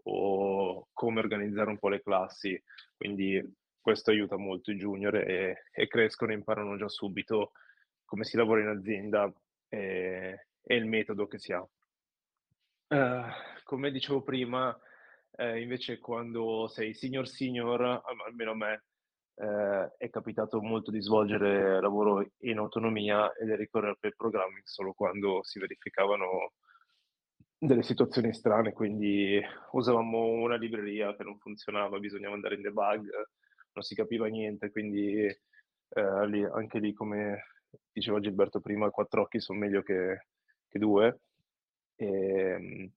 o 0.07 0.87
come 0.93 1.19
organizzare 1.19 1.69
un 1.69 1.77
po' 1.77 1.89
le 1.89 2.01
classi. 2.01 2.61
Quindi 2.95 3.41
questo 3.79 4.11
aiuta 4.11 4.37
molto 4.37 4.71
i 4.71 4.77
junior 4.77 5.15
e, 5.15 5.63
e 5.71 5.87
crescono 5.87 6.31
e 6.31 6.35
imparano 6.35 6.75
già 6.77 6.89
subito 6.89 7.51
come 8.03 8.23
si 8.23 8.37
lavora 8.37 8.61
in 8.61 8.67
azienda 8.67 9.31
e, 9.67 10.47
e 10.61 10.75
il 10.75 10.85
metodo 10.85 11.27
che 11.27 11.39
si 11.39 11.53
ha. 11.53 11.67
Uh, 12.87 13.23
come 13.63 13.91
dicevo 13.91 14.21
prima, 14.21 14.77
eh, 15.37 15.61
invece 15.61 15.99
quando 15.99 16.67
sei 16.67 16.93
senior 16.93 17.27
senior, 17.27 18.01
almeno 18.25 18.51
a 18.51 18.55
me, 18.55 18.83
eh, 19.35 19.95
è 19.97 20.09
capitato 20.09 20.61
molto 20.61 20.91
di 20.91 21.01
svolgere 21.01 21.81
lavoro 21.81 22.25
in 22.39 22.57
autonomia 22.57 23.33
e 23.33 23.45
di 23.45 23.55
ricorrere 23.55 23.97
per 23.99 24.15
programming 24.15 24.63
solo 24.63 24.93
quando 24.93 25.43
si 25.43 25.59
verificavano 25.59 26.53
delle 27.57 27.83
situazioni 27.83 28.33
strane, 28.33 28.73
quindi 28.73 29.41
usavamo 29.71 30.25
una 30.25 30.57
libreria 30.57 31.15
che 31.15 31.23
non 31.23 31.37
funzionava, 31.39 31.99
bisognava 31.99 32.35
andare 32.35 32.55
in 32.55 32.61
debug, 32.61 33.09
non 33.73 33.83
si 33.83 33.95
capiva 33.95 34.27
niente, 34.27 34.71
quindi 34.71 35.25
eh, 35.25 36.27
lì, 36.27 36.43
anche 36.43 36.79
lì, 36.79 36.93
come 36.93 37.43
diceva 37.91 38.19
Gilberto 38.19 38.59
prima, 38.59 38.89
quattro 38.89 39.21
occhi 39.21 39.39
sono 39.39 39.59
meglio 39.59 39.81
che, 39.81 40.27
che 40.67 40.79
due. 40.79 41.21
E, 41.95 42.05
ehm, 42.07 42.91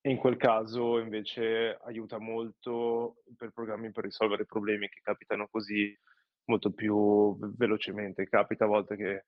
e, 0.00 0.10
in 0.10 0.16
quel 0.16 0.36
caso 0.36 0.98
invece 0.98 1.76
aiuta 1.82 2.18
molto 2.18 3.22
per 3.36 3.50
programmi 3.50 3.90
per 3.90 4.04
risolvere 4.04 4.46
problemi 4.46 4.88
che 4.88 5.00
capitano 5.02 5.48
così 5.50 5.96
molto 6.44 6.72
più 6.72 7.36
velocemente. 7.56 8.28
Capita 8.28 8.64
a 8.64 8.68
volte 8.68 8.96
che 8.96 9.24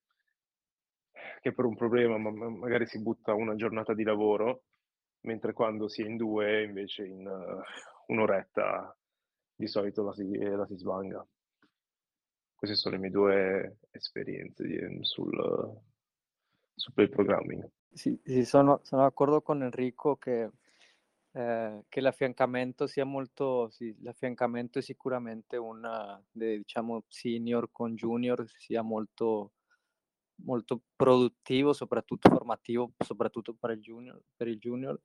che 1.40 1.52
per 1.52 1.64
un 1.64 1.74
problema 1.74 2.18
ma 2.18 2.30
magari 2.30 2.86
si 2.86 3.00
butta 3.00 3.34
una 3.34 3.54
giornata 3.54 3.94
di 3.94 4.04
lavoro, 4.04 4.64
mentre 5.22 5.52
quando 5.52 5.88
si 5.88 6.02
è 6.02 6.06
in 6.06 6.16
due 6.16 6.62
invece 6.62 7.06
in 7.06 7.26
uh, 7.26 8.12
un'oretta 8.12 8.94
di 9.54 9.66
solito 9.66 10.02
la 10.02 10.12
si, 10.12 10.28
la 10.38 10.66
si 10.66 10.76
svanga. 10.76 11.26
Queste 12.54 12.76
sono 12.76 12.96
le 12.96 13.00
mie 13.00 13.10
due 13.10 13.78
esperienze 13.90 14.66
di, 14.66 14.98
sul, 15.00 15.80
sul 16.74 16.92
play 16.92 17.08
programming. 17.08 17.66
Sì, 17.92 18.20
sì 18.22 18.44
sono, 18.44 18.80
sono, 18.82 19.02
d'accordo 19.02 19.40
con 19.40 19.62
Enrico 19.62 20.16
che, 20.16 20.50
eh, 21.32 21.84
che 21.88 22.00
l'affiancamento 22.00 22.86
sia 22.86 23.04
molto, 23.04 23.70
sì, 23.70 23.96
l'affiancamento 24.02 24.78
è 24.78 24.82
sicuramente 24.82 25.56
un, 25.56 25.88
diciamo, 26.30 27.04
senior 27.08 27.70
con 27.72 27.94
junior 27.94 28.46
sia 28.46 28.82
molto 28.82 29.52
molto 30.44 30.82
produttivo, 30.96 31.72
soprattutto 31.72 32.28
formativo, 32.28 32.92
soprattutto 32.98 33.54
per 33.54 33.70
il 33.70 33.80
junior. 33.80 34.20
Per 34.36 34.48
il 34.48 34.58
junior. 34.58 35.00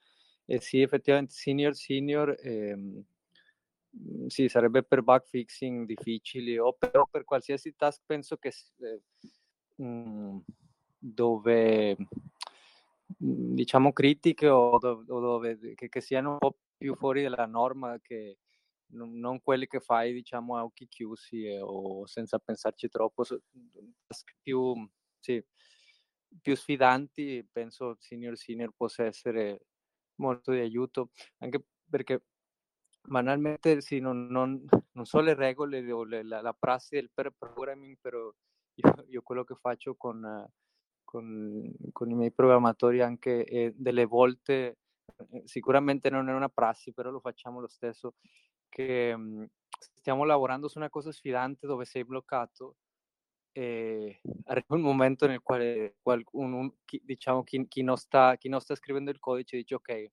E 0.45 0.59
sì, 0.61 0.81
effettivamente 0.81 1.33
senior, 1.33 1.75
senior, 1.75 2.35
ehm, 2.39 3.03
mm, 3.97 4.27
sì, 4.27 4.47
sarebbe 4.47 4.83
per 4.83 5.01
bug 5.01 5.23
fixing 5.23 5.85
difficili 5.85 6.57
o 6.57 6.73
però 6.73 7.07
per 7.09 7.23
qualsiasi 7.23 7.75
task 7.75 8.03
penso 8.05 8.37
che 8.37 8.53
eh, 8.79 9.83
mh, 9.83 10.39
dove 10.97 11.97
mm, 13.23 13.53
diciamo 13.55 13.91
critiche 13.93 14.47
o, 14.49 14.77
do, 14.77 15.03
o 15.07 15.19
dove 15.19 15.57
che, 15.75 15.89
che, 15.89 16.01
siano 16.01 16.33
un 16.33 16.37
po' 16.37 16.57
più 16.77 16.95
fuori 16.95 17.23
dalla 17.23 17.45
norma 17.45 17.99
che 18.01 18.37
non, 18.87 19.17
non 19.17 19.41
quelli 19.41 19.67
che 19.67 19.79
fai 19.79 20.13
diciamo 20.13 20.57
a 20.57 20.63
occhi 20.63 20.87
chiusi 20.87 21.45
eh, 21.45 21.59
o 21.61 22.05
senza 22.05 22.39
pensarci 22.39 22.87
troppo 22.89 23.23
task 23.23 24.35
più 24.41 24.87
sì, 25.25 25.43
più 26.41 26.55
sfidanti, 26.55 27.47
penso 27.51 27.95
senior 27.99 28.37
senior 28.37 28.71
possa 28.75 29.05
essere 29.05 29.65
molto 30.15 30.51
di 30.51 30.59
aiuto, 30.59 31.09
anche 31.39 31.65
perché 31.89 32.25
banalmente 33.01 33.81
sì, 33.81 33.99
non, 33.99 34.27
non, 34.27 34.63
non 34.91 35.05
so 35.05 35.19
le 35.21 35.33
regole 35.33 35.91
o 35.91 36.03
le, 36.03 36.23
la, 36.23 36.41
la, 36.41 36.53
prassi 36.53 36.95
del 36.95 37.09
per 37.11 37.31
programming, 37.37 37.97
però 37.99 38.31
io, 38.75 39.05
io 39.07 39.21
quello 39.23 39.43
che 39.43 39.55
faccio 39.55 39.95
con, 39.95 40.47
con, 41.03 41.71
con, 41.91 42.09
i 42.11 42.15
miei 42.15 42.31
programmatori 42.31 43.01
anche 43.01 43.43
è 43.43 43.71
delle 43.71 44.05
volte, 44.05 44.77
eh, 45.31 45.41
sicuramente 45.45 46.09
non 46.11 46.29
è 46.29 46.33
una 46.33 46.49
prassi, 46.49 46.93
però 46.93 47.09
lo 47.09 47.19
facciamo 47.19 47.59
lo 47.59 47.67
stesso, 47.67 48.15
che 48.69 49.15
mh, 49.15 49.47
stiamo 49.95 50.23
lavorando 50.23 50.67
su 50.67 50.77
una 50.77 50.89
cosa 50.89 51.11
sfidante 51.11 51.65
dove 51.67 51.85
sei 51.85 52.05
bloccato 52.05 52.75
e 53.57 54.19
arriva 54.47 54.75
un 54.75 54.81
momento 54.81 55.27
nel 55.27 55.41
quale 55.41 55.95
qualcuno, 56.01 56.75
chi, 56.83 57.01
diciamo, 57.01 57.41
chi, 57.45 57.65
chi, 57.69 57.83
non 57.83 57.95
sta, 57.95 58.35
chi 58.35 58.49
non 58.49 58.59
sta 58.59 58.75
scrivendo 58.75 59.11
il 59.11 59.19
codice 59.19 59.55
dice 59.55 59.75
ok, 59.75 60.11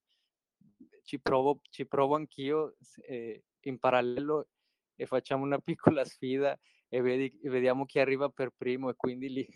ci 1.02 1.20
provo, 1.20 1.60
ci 1.68 1.84
provo 1.84 2.14
anch'io 2.14 2.76
eh, 3.04 3.42
in 3.62 3.80
parallelo 3.80 4.46
e 4.94 5.06
facciamo 5.06 5.42
una 5.42 5.58
piccola 5.60 6.04
sfida 6.04 6.56
e, 6.88 7.00
vedi, 7.00 7.36
e 7.42 7.50
vediamo 7.50 7.84
chi 7.84 7.98
arriva 7.98 8.28
per 8.28 8.52
primo. 8.56 8.90
E 8.90 8.94
quindi 8.94 9.28
lì, 9.28 9.48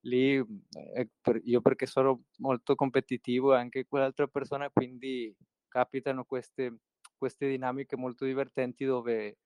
lì 0.00 0.36
eh, 0.36 1.08
per, 1.18 1.40
io 1.44 1.62
perché 1.62 1.86
sono 1.86 2.24
molto 2.40 2.74
competitivo 2.74 3.54
e 3.54 3.58
anche 3.58 3.86
quell'altra 3.86 4.26
persona 4.26 4.68
quindi 4.68 5.34
capitano 5.68 6.26
queste, 6.26 6.80
queste 7.16 7.48
dinamiche 7.48 7.96
molto 7.96 8.26
divertenti 8.26 8.84
dove 8.84 9.38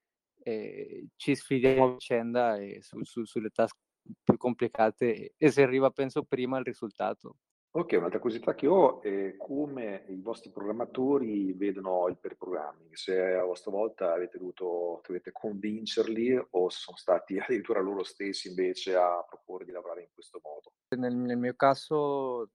eh, 0.46 1.08
ci 1.16 1.34
sfidiamo 1.34 1.84
a 1.84 1.92
vicenda 1.94 2.56
su, 2.78 3.02
su, 3.02 3.24
sulle 3.24 3.50
task 3.50 3.76
più 4.22 4.36
complicate 4.36 5.34
e 5.36 5.50
si 5.50 5.60
arriva, 5.60 5.90
penso, 5.90 6.22
prima 6.22 6.56
al 6.56 6.62
risultato. 6.62 7.38
Ok, 7.72 7.92
un'altra 7.98 8.20
curiosità 8.20 8.54
che 8.54 8.68
ho 8.68 9.02
è 9.02 9.36
come 9.36 10.04
i 10.08 10.20
vostri 10.22 10.50
programmatori 10.50 11.52
vedono 11.52 12.06
il 12.08 12.16
per 12.16 12.36
programming, 12.36 12.94
se 12.94 13.34
a 13.34 13.42
vostra 13.42 13.70
volta 13.72 14.14
avete 14.14 14.38
dovuto 14.38 15.02
dovete 15.06 15.30
convincerli 15.32 16.36
o 16.52 16.70
sono 16.70 16.96
stati 16.96 17.36
addirittura 17.38 17.80
loro 17.80 18.04
stessi 18.04 18.48
invece 18.48 18.94
a 18.94 19.22
proporre 19.28 19.64
di 19.66 19.72
lavorare 19.72 20.02
in 20.02 20.08
questo 20.14 20.40
modo. 20.42 20.72
Nel, 20.96 21.14
nel 21.14 21.36
mio 21.36 21.54
caso 21.54 22.50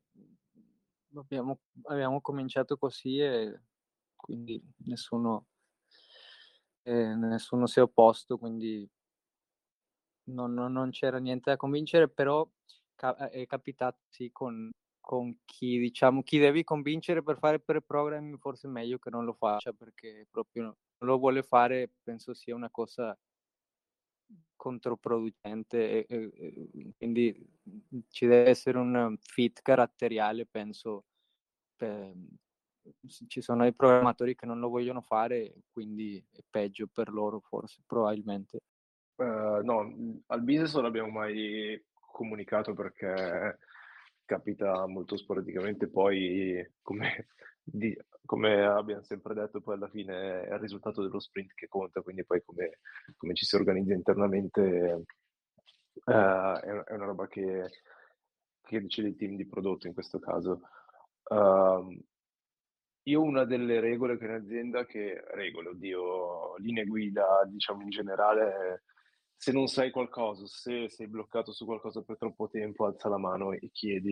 abbiamo, 1.13 1.59
abbiamo 1.83 2.21
cominciato 2.21 2.77
così 2.77 3.19
e 3.19 3.61
quindi 4.15 4.59
nessuno 4.85 5.49
e 6.83 7.15
nessuno 7.15 7.67
si 7.67 7.79
è 7.79 7.81
opposto, 7.81 8.37
quindi 8.37 8.89
non, 10.25 10.53
non, 10.53 10.71
non 10.71 10.89
c'era 10.91 11.17
niente 11.19 11.49
da 11.49 11.57
convincere, 11.57 12.09
però 12.09 12.47
ca- 12.95 13.29
è 13.29 13.45
capitato 13.45 13.99
sì 14.09 14.31
con, 14.31 14.69
con 14.99 15.39
chi, 15.45 15.79
diciamo, 15.79 16.23
chi 16.23 16.39
devi 16.39 16.63
convincere 16.63 17.23
per 17.23 17.37
fare 17.37 17.59
per 17.59 17.81
programming, 17.81 18.37
forse 18.37 18.67
è 18.67 18.71
meglio 18.71 18.99
che 18.99 19.09
non 19.09 19.25
lo 19.25 19.33
faccia 19.33 19.73
perché 19.73 20.27
proprio 20.29 20.63
non 20.63 20.75
lo 21.09 21.17
vuole 21.17 21.43
fare, 21.43 21.91
penso 22.03 22.33
sia 22.33 22.55
una 22.55 22.69
cosa 22.69 23.17
controproducente 24.55 26.05
e, 26.05 26.29
e, 26.33 26.93
quindi 26.97 27.35
ci 28.09 28.27
deve 28.27 28.49
essere 28.49 28.77
un 28.77 29.17
fit 29.19 29.61
caratteriale 29.63 30.45
penso 30.45 31.05
per, 31.75 32.13
ci 33.27 33.41
sono 33.41 33.65
i 33.65 33.73
programmatori 33.73 34.35
che 34.35 34.45
non 34.45 34.59
lo 34.59 34.69
vogliono 34.69 35.01
fare, 35.01 35.53
quindi 35.71 36.23
è 36.31 36.39
peggio 36.49 36.87
per 36.91 37.11
loro 37.11 37.39
forse, 37.39 37.81
probabilmente. 37.85 38.61
Uh, 39.15 39.63
no, 39.63 40.21
al 40.27 40.41
business 40.41 40.73
non 40.75 40.85
abbiamo 40.85 41.09
mai 41.09 41.83
comunicato 42.11 42.73
perché 42.73 43.59
capita 44.25 44.85
molto 44.87 45.17
sporadicamente, 45.17 45.87
poi 45.87 46.65
come 46.81 47.27
di, 47.63 47.95
come 48.25 48.63
abbiamo 48.63 49.03
sempre 49.03 49.33
detto, 49.33 49.61
poi 49.61 49.75
alla 49.75 49.89
fine 49.89 50.43
è 50.43 50.53
il 50.53 50.59
risultato 50.59 51.01
dello 51.01 51.19
sprint 51.19 51.53
che 51.53 51.67
conta, 51.67 52.01
quindi 52.01 52.25
poi 52.25 52.41
come, 52.43 52.79
come 53.17 53.33
ci 53.33 53.45
si 53.45 53.55
organizza 53.55 53.93
internamente 53.93 55.03
uh, 56.05 56.11
è, 56.11 56.83
è, 56.85 56.93
una 56.93 57.05
roba 57.05 57.27
che, 57.27 57.69
che 58.61 58.81
decide 58.81 59.09
il 59.09 59.15
team 59.15 59.35
di 59.35 59.45
prodotto 59.45 59.87
in 59.87 59.93
questo 59.93 60.19
caso. 60.19 60.61
Uh, 61.23 61.95
io 63.03 63.21
una 63.21 63.45
delle 63.45 63.79
regole 63.79 64.17
che 64.17 64.25
in 64.25 64.31
azienda, 64.31 64.85
che 64.85 65.23
regole, 65.31 65.69
oddio, 65.69 66.57
linee 66.57 66.85
guida, 66.85 67.43
diciamo 67.47 67.81
in 67.81 67.89
generale, 67.89 68.83
se 69.35 69.51
non 69.51 69.67
sai 69.67 69.89
qualcosa, 69.91 70.45
se 70.45 70.89
sei 70.89 71.07
bloccato 71.07 71.51
su 71.51 71.65
qualcosa 71.65 72.03
per 72.03 72.17
troppo 72.17 72.47
tempo, 72.47 72.85
alza 72.85 73.09
la 73.09 73.17
mano 73.17 73.53
e 73.53 73.69
chiedi. 73.71 74.11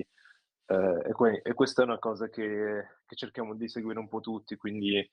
Eh, 0.66 1.02
e, 1.10 1.12
que- 1.14 1.42
e, 1.44 1.54
questa 1.54 1.82
è 1.84 1.86
una 1.86 2.00
cosa 2.00 2.30
che, 2.30 2.86
che, 3.06 3.16
cerchiamo 3.16 3.56
di 3.56 3.68
seguire 3.70 4.00
un 4.00 4.08
po' 4.08 4.22
tutti, 4.22 4.56
quindi 4.56 5.08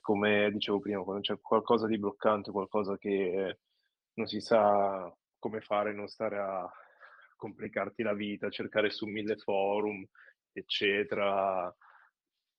come 0.00 0.50
dicevo 0.52 0.78
prima, 0.80 1.02
quando 1.02 1.22
c'è 1.22 1.38
qualcosa 1.40 1.86
di 1.86 1.98
bloccante, 1.98 2.50
qualcosa 2.50 2.96
che 2.96 3.58
non 4.14 4.26
si 4.26 4.40
sa 4.40 5.12
come 5.38 5.60
fare, 5.60 5.92
non 5.94 6.06
stare 6.08 6.38
a 6.38 6.70
complicarti 7.36 8.02
la 8.02 8.14
vita, 8.14 8.50
cercare 8.50 8.90
su 8.90 9.06
mille 9.06 9.36
forum, 9.36 10.04
eccetera, 10.52 11.74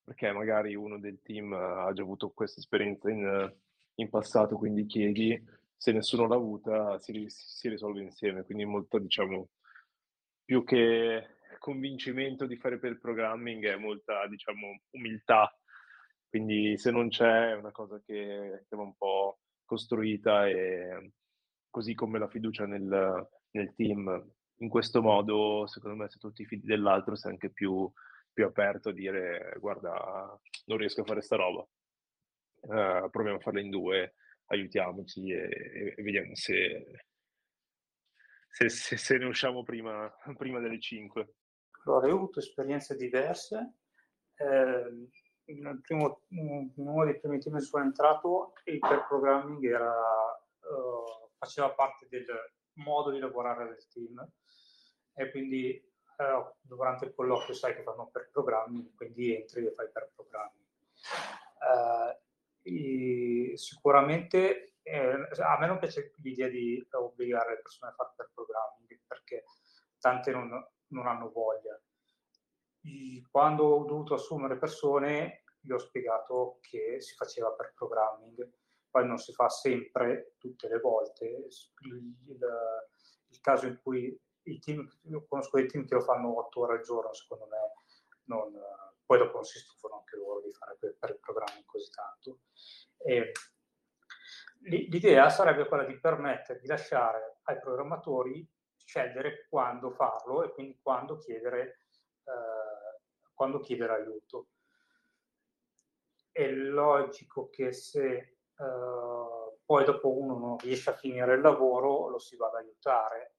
perché 0.04 0.32
magari 0.32 0.76
uno 0.76 1.00
del 1.00 1.22
team 1.22 1.54
ha 1.54 1.92
già 1.94 2.02
avuto 2.02 2.30
questa 2.30 2.60
esperienza 2.60 3.10
in, 3.10 3.54
in 3.96 4.10
passato, 4.10 4.58
quindi 4.58 4.86
chiedi, 4.86 5.42
se 5.76 5.92
nessuno 5.92 6.28
l'ha 6.28 6.36
avuta 6.36 7.00
si, 7.00 7.26
si 7.28 7.70
risolve 7.70 8.02
insieme, 8.02 8.44
quindi 8.44 8.66
molto 8.66 9.00
diciamo 9.00 9.50
più 10.44 10.64
che 10.64 11.38
convincimento 11.60 12.46
di 12.46 12.58
fare 12.58 12.80
per 12.80 13.00
programming 13.00 13.66
è 13.66 13.76
molta 13.78 14.28
diciamo 14.28 14.82
umiltà, 14.92 15.56
quindi 16.28 16.78
se 16.78 16.92
non 16.92 17.10
c'è 17.10 17.50
è 17.50 17.56
una 17.56 17.72
cosa 17.72 18.02
che, 18.06 18.66
che 18.68 18.76
va 18.76 18.84
un 18.84 18.96
po' 18.96 19.40
costruita 19.66 20.48
e 20.48 21.12
così 21.70 21.94
come 21.94 22.20
la 22.20 22.28
fiducia 22.28 22.66
nel, 22.66 23.28
nel 23.52 23.74
team. 23.74 24.32
In 24.58 24.70
questo 24.70 25.02
modo, 25.02 25.66
secondo 25.66 25.96
me, 25.96 26.10
se 26.10 26.20
tu 26.20 26.32
ti 26.32 26.46
fidi 26.46 26.68
dell'altro 26.68 27.16
sei 27.16 27.32
anche 27.32 27.50
più 27.50 27.92
più 28.34 28.46
aperto 28.46 28.90
a 28.90 28.94
dire 28.94 29.56
guarda 29.60 30.40
non 30.66 30.78
riesco 30.78 31.02
a 31.02 31.06
fare 31.06 31.22
sta 31.22 31.36
roba. 31.36 31.66
Uh, 32.62 33.10
proviamo 33.10 33.38
a 33.38 33.42
farla 33.42 33.60
in 33.60 33.70
due 33.70 34.16
aiutiamoci 34.46 35.32
e, 35.32 35.96
e 35.98 36.02
vediamo 36.04 36.36
se, 36.36 37.02
se, 38.50 38.70
se, 38.70 38.98
se, 38.98 39.18
ne 39.18 39.26
usciamo 39.26 39.64
prima, 39.64 40.14
prima 40.38 40.60
delle 40.60 40.80
5 40.80 41.34
allora 41.86 42.08
io 42.08 42.14
ho 42.14 42.18
avuto 42.18 42.40
esperienze 42.40 42.96
diverse. 42.96 43.78
Eh, 44.36 45.10
primo, 45.82 46.24
in 46.30 46.72
uno 46.76 47.06
dei 47.06 47.20
primi 47.20 47.40
team 47.40 47.56
in 47.56 47.60
cui 47.60 47.68
sono 47.68 47.84
entrato 47.84 48.54
il 48.66 48.80
per 48.80 49.06
programming 49.08 49.64
era, 49.66 49.92
uh, 49.92 51.30
faceva 51.38 51.72
parte 51.74 52.08
del 52.10 52.26
modo 52.74 53.12
di 53.12 53.20
lavorare 53.20 53.66
del 53.66 53.88
team. 53.88 54.32
E 55.14 55.32
quindi 55.32 55.91
eh, 56.22 56.54
durante 56.62 57.06
il 57.06 57.16
colloquio 57.16 57.56
sai 57.56 57.76
che 57.76 57.84
fanno 57.84 58.10
per 58.12 58.30
programmi, 58.32 58.94
quindi 58.96 59.36
entri 59.36 59.66
e 59.66 59.74
fai 59.74 59.90
per 59.92 60.12
programmi. 60.16 60.64
Eh, 62.64 63.58
sicuramente 63.58 64.76
eh, 64.84 65.28
a 65.40 65.58
me 65.60 65.68
non 65.68 65.80
piace 65.80 66.14
l'idea 66.18 66.48
di 66.48 66.86
obbligare 66.92 67.56
le 67.56 67.62
persone 67.62 67.92
a 67.92 67.96
fare 67.96 68.14
per 68.16 68.32
programmi 68.34 69.02
perché 69.08 69.46
tante 70.00 70.32
non, 70.32 70.50
non 70.88 71.08
hanno 71.08 71.32
voglia. 71.32 71.80
Quando 73.30 73.64
ho 73.64 73.86
dovuto 73.86 74.16
assumere 74.16 74.58
persone, 74.58 75.44
gli 75.60 75.72
ho 75.72 75.78
spiegato 75.78 76.58
che 76.62 77.00
si 77.00 77.14
faceva 77.16 77.52
per 77.52 77.74
programming, 77.76 78.50
poi 78.90 79.06
non 79.08 79.18
si 79.18 79.32
fa 79.34 79.50
sempre, 79.50 80.34
tutte 80.38 80.68
le 80.68 80.80
volte. 80.80 81.26
Il, 81.26 82.16
il, 82.28 82.40
il 83.28 83.40
caso 83.40 83.68
in 83.68 83.80
cui 83.82 84.20
i 84.44 84.60
team, 84.60 84.88
io 85.04 85.26
conosco 85.28 85.58
dei 85.58 85.68
team 85.68 85.86
che 85.86 85.96
lo 85.96 86.02
fanno 86.02 86.38
otto 86.38 86.62
ore 86.62 86.78
al 86.78 86.84
giorno, 86.84 87.14
secondo 87.14 87.48
me, 87.48 87.58
non, 88.26 88.52
poi 89.06 89.18
dopo 89.18 89.36
non 89.36 89.44
si 89.44 89.60
stufano 89.60 90.00
anche 90.00 90.16
loro 90.16 90.42
di 90.42 90.54
fare 90.54 90.78
per, 90.80 90.96
per 90.98 91.10
il 91.12 91.20
programma 91.20 91.62
così 91.66 91.90
tanto. 91.92 92.40
E 92.98 93.32
l'idea 94.64 95.30
sarebbe 95.30 95.68
quella 95.68 95.84
di 95.84 96.00
permettere 96.00 96.60
di 96.60 96.68
lasciare 96.68 97.40
ai 97.44 97.60
programmatori 97.60 98.48
scegliere 98.76 99.48
quando 99.50 99.92
farlo 99.92 100.44
e 100.44 100.52
quindi 100.52 100.80
quando 100.82 101.18
chiedere, 101.18 101.80
eh, 102.24 103.02
quando 103.34 103.60
chiedere 103.60 103.94
aiuto. 103.94 104.48
È 106.32 106.48
logico 106.48 107.50
che 107.50 107.74
se 107.74 108.14
eh, 108.14 108.36
poi 109.66 109.86
dopo 109.86 110.18
uno 110.18 110.38
non 110.38 110.58
riesce 110.58 110.90
a 110.90 110.96
finire 110.96 111.36
il 111.36 111.42
lavoro 111.42 112.08
lo 112.08 112.20
si 112.20 112.36
va 112.36 112.48
ad 112.48 112.56
aiutare 112.56 113.36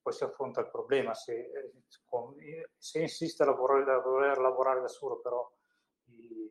poi 0.00 0.12
si 0.12 0.24
affronta 0.24 0.60
il 0.60 0.70
problema. 0.70 1.14
Se, 1.14 1.32
eh, 1.34 2.70
se 2.76 3.00
insiste 3.00 3.42
a, 3.42 3.46
lavorare, 3.46 3.92
a 3.92 4.00
voler 4.00 4.38
lavorare 4.38 4.80
da 4.80 4.88
solo, 4.88 5.20
però 5.20 5.50
il, 6.04 6.50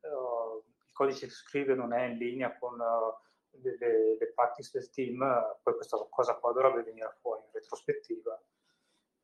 uh, 0.00 0.64
il, 0.66 0.92
codice 0.92 1.26
che 1.26 1.32
scrive 1.32 1.74
non 1.74 1.92
è 1.92 2.04
in 2.04 2.16
linea 2.18 2.56
con 2.58 2.78
uh, 2.78 3.58
le, 3.60 4.16
le, 4.18 4.32
practice 4.34 4.70
del 4.72 4.90
team, 4.90 5.18
poi 5.62 5.74
questa 5.74 5.96
cosa 6.10 6.34
qua 6.36 6.52
dovrebbe 6.52 6.82
venire 6.82 7.16
fuori 7.20 7.42
in 7.44 7.50
retrospettiva. 7.52 8.42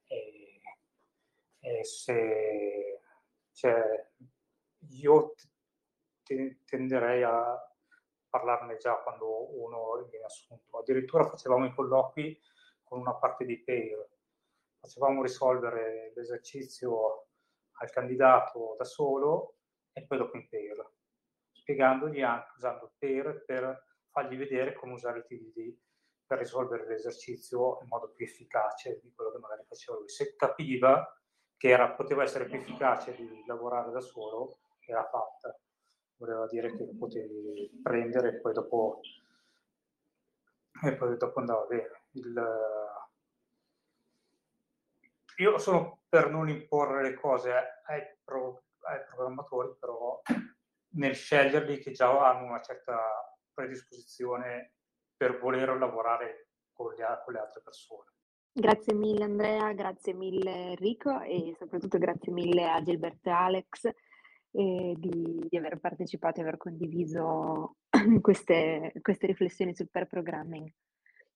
E, 0.06 0.60
e 1.60 1.84
se 1.84 3.00
cioè, 3.52 4.08
io 4.90 5.34
t- 6.22 6.64
tenderei 6.64 7.22
a 7.24 7.68
parlarne 8.28 8.76
già 8.76 8.94
quando 9.02 9.60
uno 9.60 10.06
viene 10.08 10.26
assunto. 10.26 10.78
Addirittura 10.78 11.28
facevamo 11.28 11.66
i 11.66 11.74
colloqui 11.74 12.38
con 12.88 13.00
una 13.00 13.14
parte 13.14 13.44
di 13.44 13.62
pair. 13.62 14.08
Facevamo 14.80 15.22
risolvere 15.22 16.12
l'esercizio 16.14 17.26
al 17.80 17.90
candidato 17.90 18.74
da 18.76 18.84
solo 18.84 19.56
e 19.92 20.04
poi 20.06 20.18
dopo 20.18 20.36
in 20.36 20.48
pair, 20.48 20.92
spiegandogli 21.52 22.22
anche 22.22 22.52
usando 22.56 22.92
pair 22.98 23.44
per 23.44 23.84
fargli 24.10 24.36
vedere 24.36 24.74
come 24.74 24.94
usare 24.94 25.18
i 25.18 25.24
TDD 25.24 25.76
per 26.26 26.38
risolvere 26.38 26.86
l'esercizio 26.86 27.78
in 27.80 27.88
modo 27.88 28.10
più 28.10 28.24
efficace 28.24 29.00
di 29.02 29.12
quello 29.14 29.30
che 29.32 29.38
magari 29.38 29.64
faceva 29.66 29.98
lui. 29.98 30.08
Se 30.08 30.36
capiva 30.36 31.06
che 31.56 31.68
era, 31.68 31.90
poteva 31.90 32.22
essere 32.22 32.44
più 32.44 32.56
efficace 32.56 33.14
di 33.14 33.44
lavorare 33.46 33.90
da 33.90 34.00
solo, 34.00 34.60
era 34.90 35.04
fatta. 35.04 35.58
Voleva 36.16 36.46
dire 36.46 36.74
che 36.76 36.84
lo 36.84 36.94
potevi 36.98 37.80
prendere 37.82 38.28
e 38.28 38.40
poi 38.40 38.52
dopo, 38.52 39.00
e 40.84 40.96
poi 40.96 41.16
dopo 41.16 41.38
andava 41.38 41.64
bene 41.64 42.02
il, 42.12 42.34
io 45.38 45.58
sono 45.58 46.02
per 46.08 46.30
non 46.30 46.48
imporre 46.48 47.02
le 47.02 47.14
cose 47.14 47.52
ai, 47.86 48.02
pro, 48.24 48.62
ai, 48.80 49.00
programmatori, 49.08 49.74
però 49.78 50.20
nel 50.94 51.14
sceglierli 51.14 51.78
che 51.78 51.92
già 51.92 52.08
hanno 52.28 52.46
una 52.46 52.60
certa 52.60 52.96
predisposizione 53.52 54.74
per 55.16 55.38
voler 55.38 55.76
lavorare 55.76 56.50
con 56.72 56.92
le, 56.92 57.22
con 57.24 57.32
le 57.32 57.40
altre 57.40 57.60
persone. 57.62 58.12
Grazie 58.52 58.94
mille 58.94 59.24
Andrea, 59.24 59.72
grazie 59.72 60.14
mille 60.14 60.70
Enrico 60.70 61.20
e 61.20 61.54
soprattutto 61.56 61.98
grazie 61.98 62.32
mille 62.32 62.68
a 62.68 62.82
Gilberto 62.82 63.28
e 63.28 63.32
Alex 63.32 63.84
eh, 63.84 64.94
di, 64.96 65.46
di, 65.48 65.56
aver 65.56 65.78
partecipato 65.78 66.40
e 66.40 66.42
aver 66.42 66.56
condiviso 66.56 67.76
queste, 68.20 68.92
queste 69.00 69.26
riflessioni 69.26 69.74
sul 69.74 69.90
pair 69.90 70.06
programming. 70.06 70.68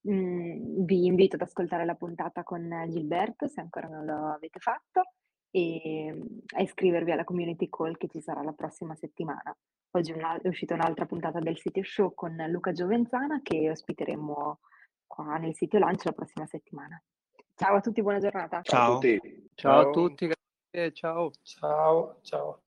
Mm, 0.09 0.85
vi 0.85 1.07
invito 1.07 1.37
ad 1.37 1.43
ascoltare 1.43 1.85
la 1.85 1.95
puntata 1.95 2.43
con 2.43 2.69
Gilberto 2.89 3.47
se 3.47 3.61
ancora 3.61 3.87
non 3.87 4.05
lo 4.05 4.33
avete 4.33 4.59
fatto 4.59 5.03
e 5.51 6.13
mm, 6.13 6.39
a 6.57 6.63
iscrivervi 6.63 7.13
alla 7.13 7.25
community 7.25 7.69
call 7.69 7.97
che 7.97 8.09
ci 8.09 8.21
sarà 8.21 8.43
la 8.43 8.53
prossima 8.53 8.97
settimana. 8.97 9.57
Oggi 9.95 10.13
è 10.13 10.49
uscita 10.49 10.75
un'altra 10.75 11.07
puntata 11.07 11.39
del 11.39 11.59
sito 11.59 11.83
show 11.83 12.15
con 12.15 12.35
Luca 12.49 12.73
Giovenzana 12.73 13.41
che 13.43 13.71
ospiteremo 13.71 14.61
qua 15.07 15.37
nel 15.37 15.55
sito 15.55 15.79
Lunch 15.79 16.05
la 16.05 16.13
prossima 16.13 16.47
settimana. 16.47 17.01
Ciao 17.55 17.77
a 17.77 17.81
tutti, 17.81 18.03
buona 18.03 18.19
giornata. 18.19 18.63
Ciao, 18.63 18.63
ciao 18.63 18.93
a 18.93 18.99
tutti. 18.99 19.51
Ciao, 19.55 19.83
ciao 19.83 19.89
a 19.89 19.93
tutti, 19.93 20.27
grazie, 20.27 20.93
ciao. 20.95 21.31
Ciao, 21.43 22.19
ciao. 22.23 22.61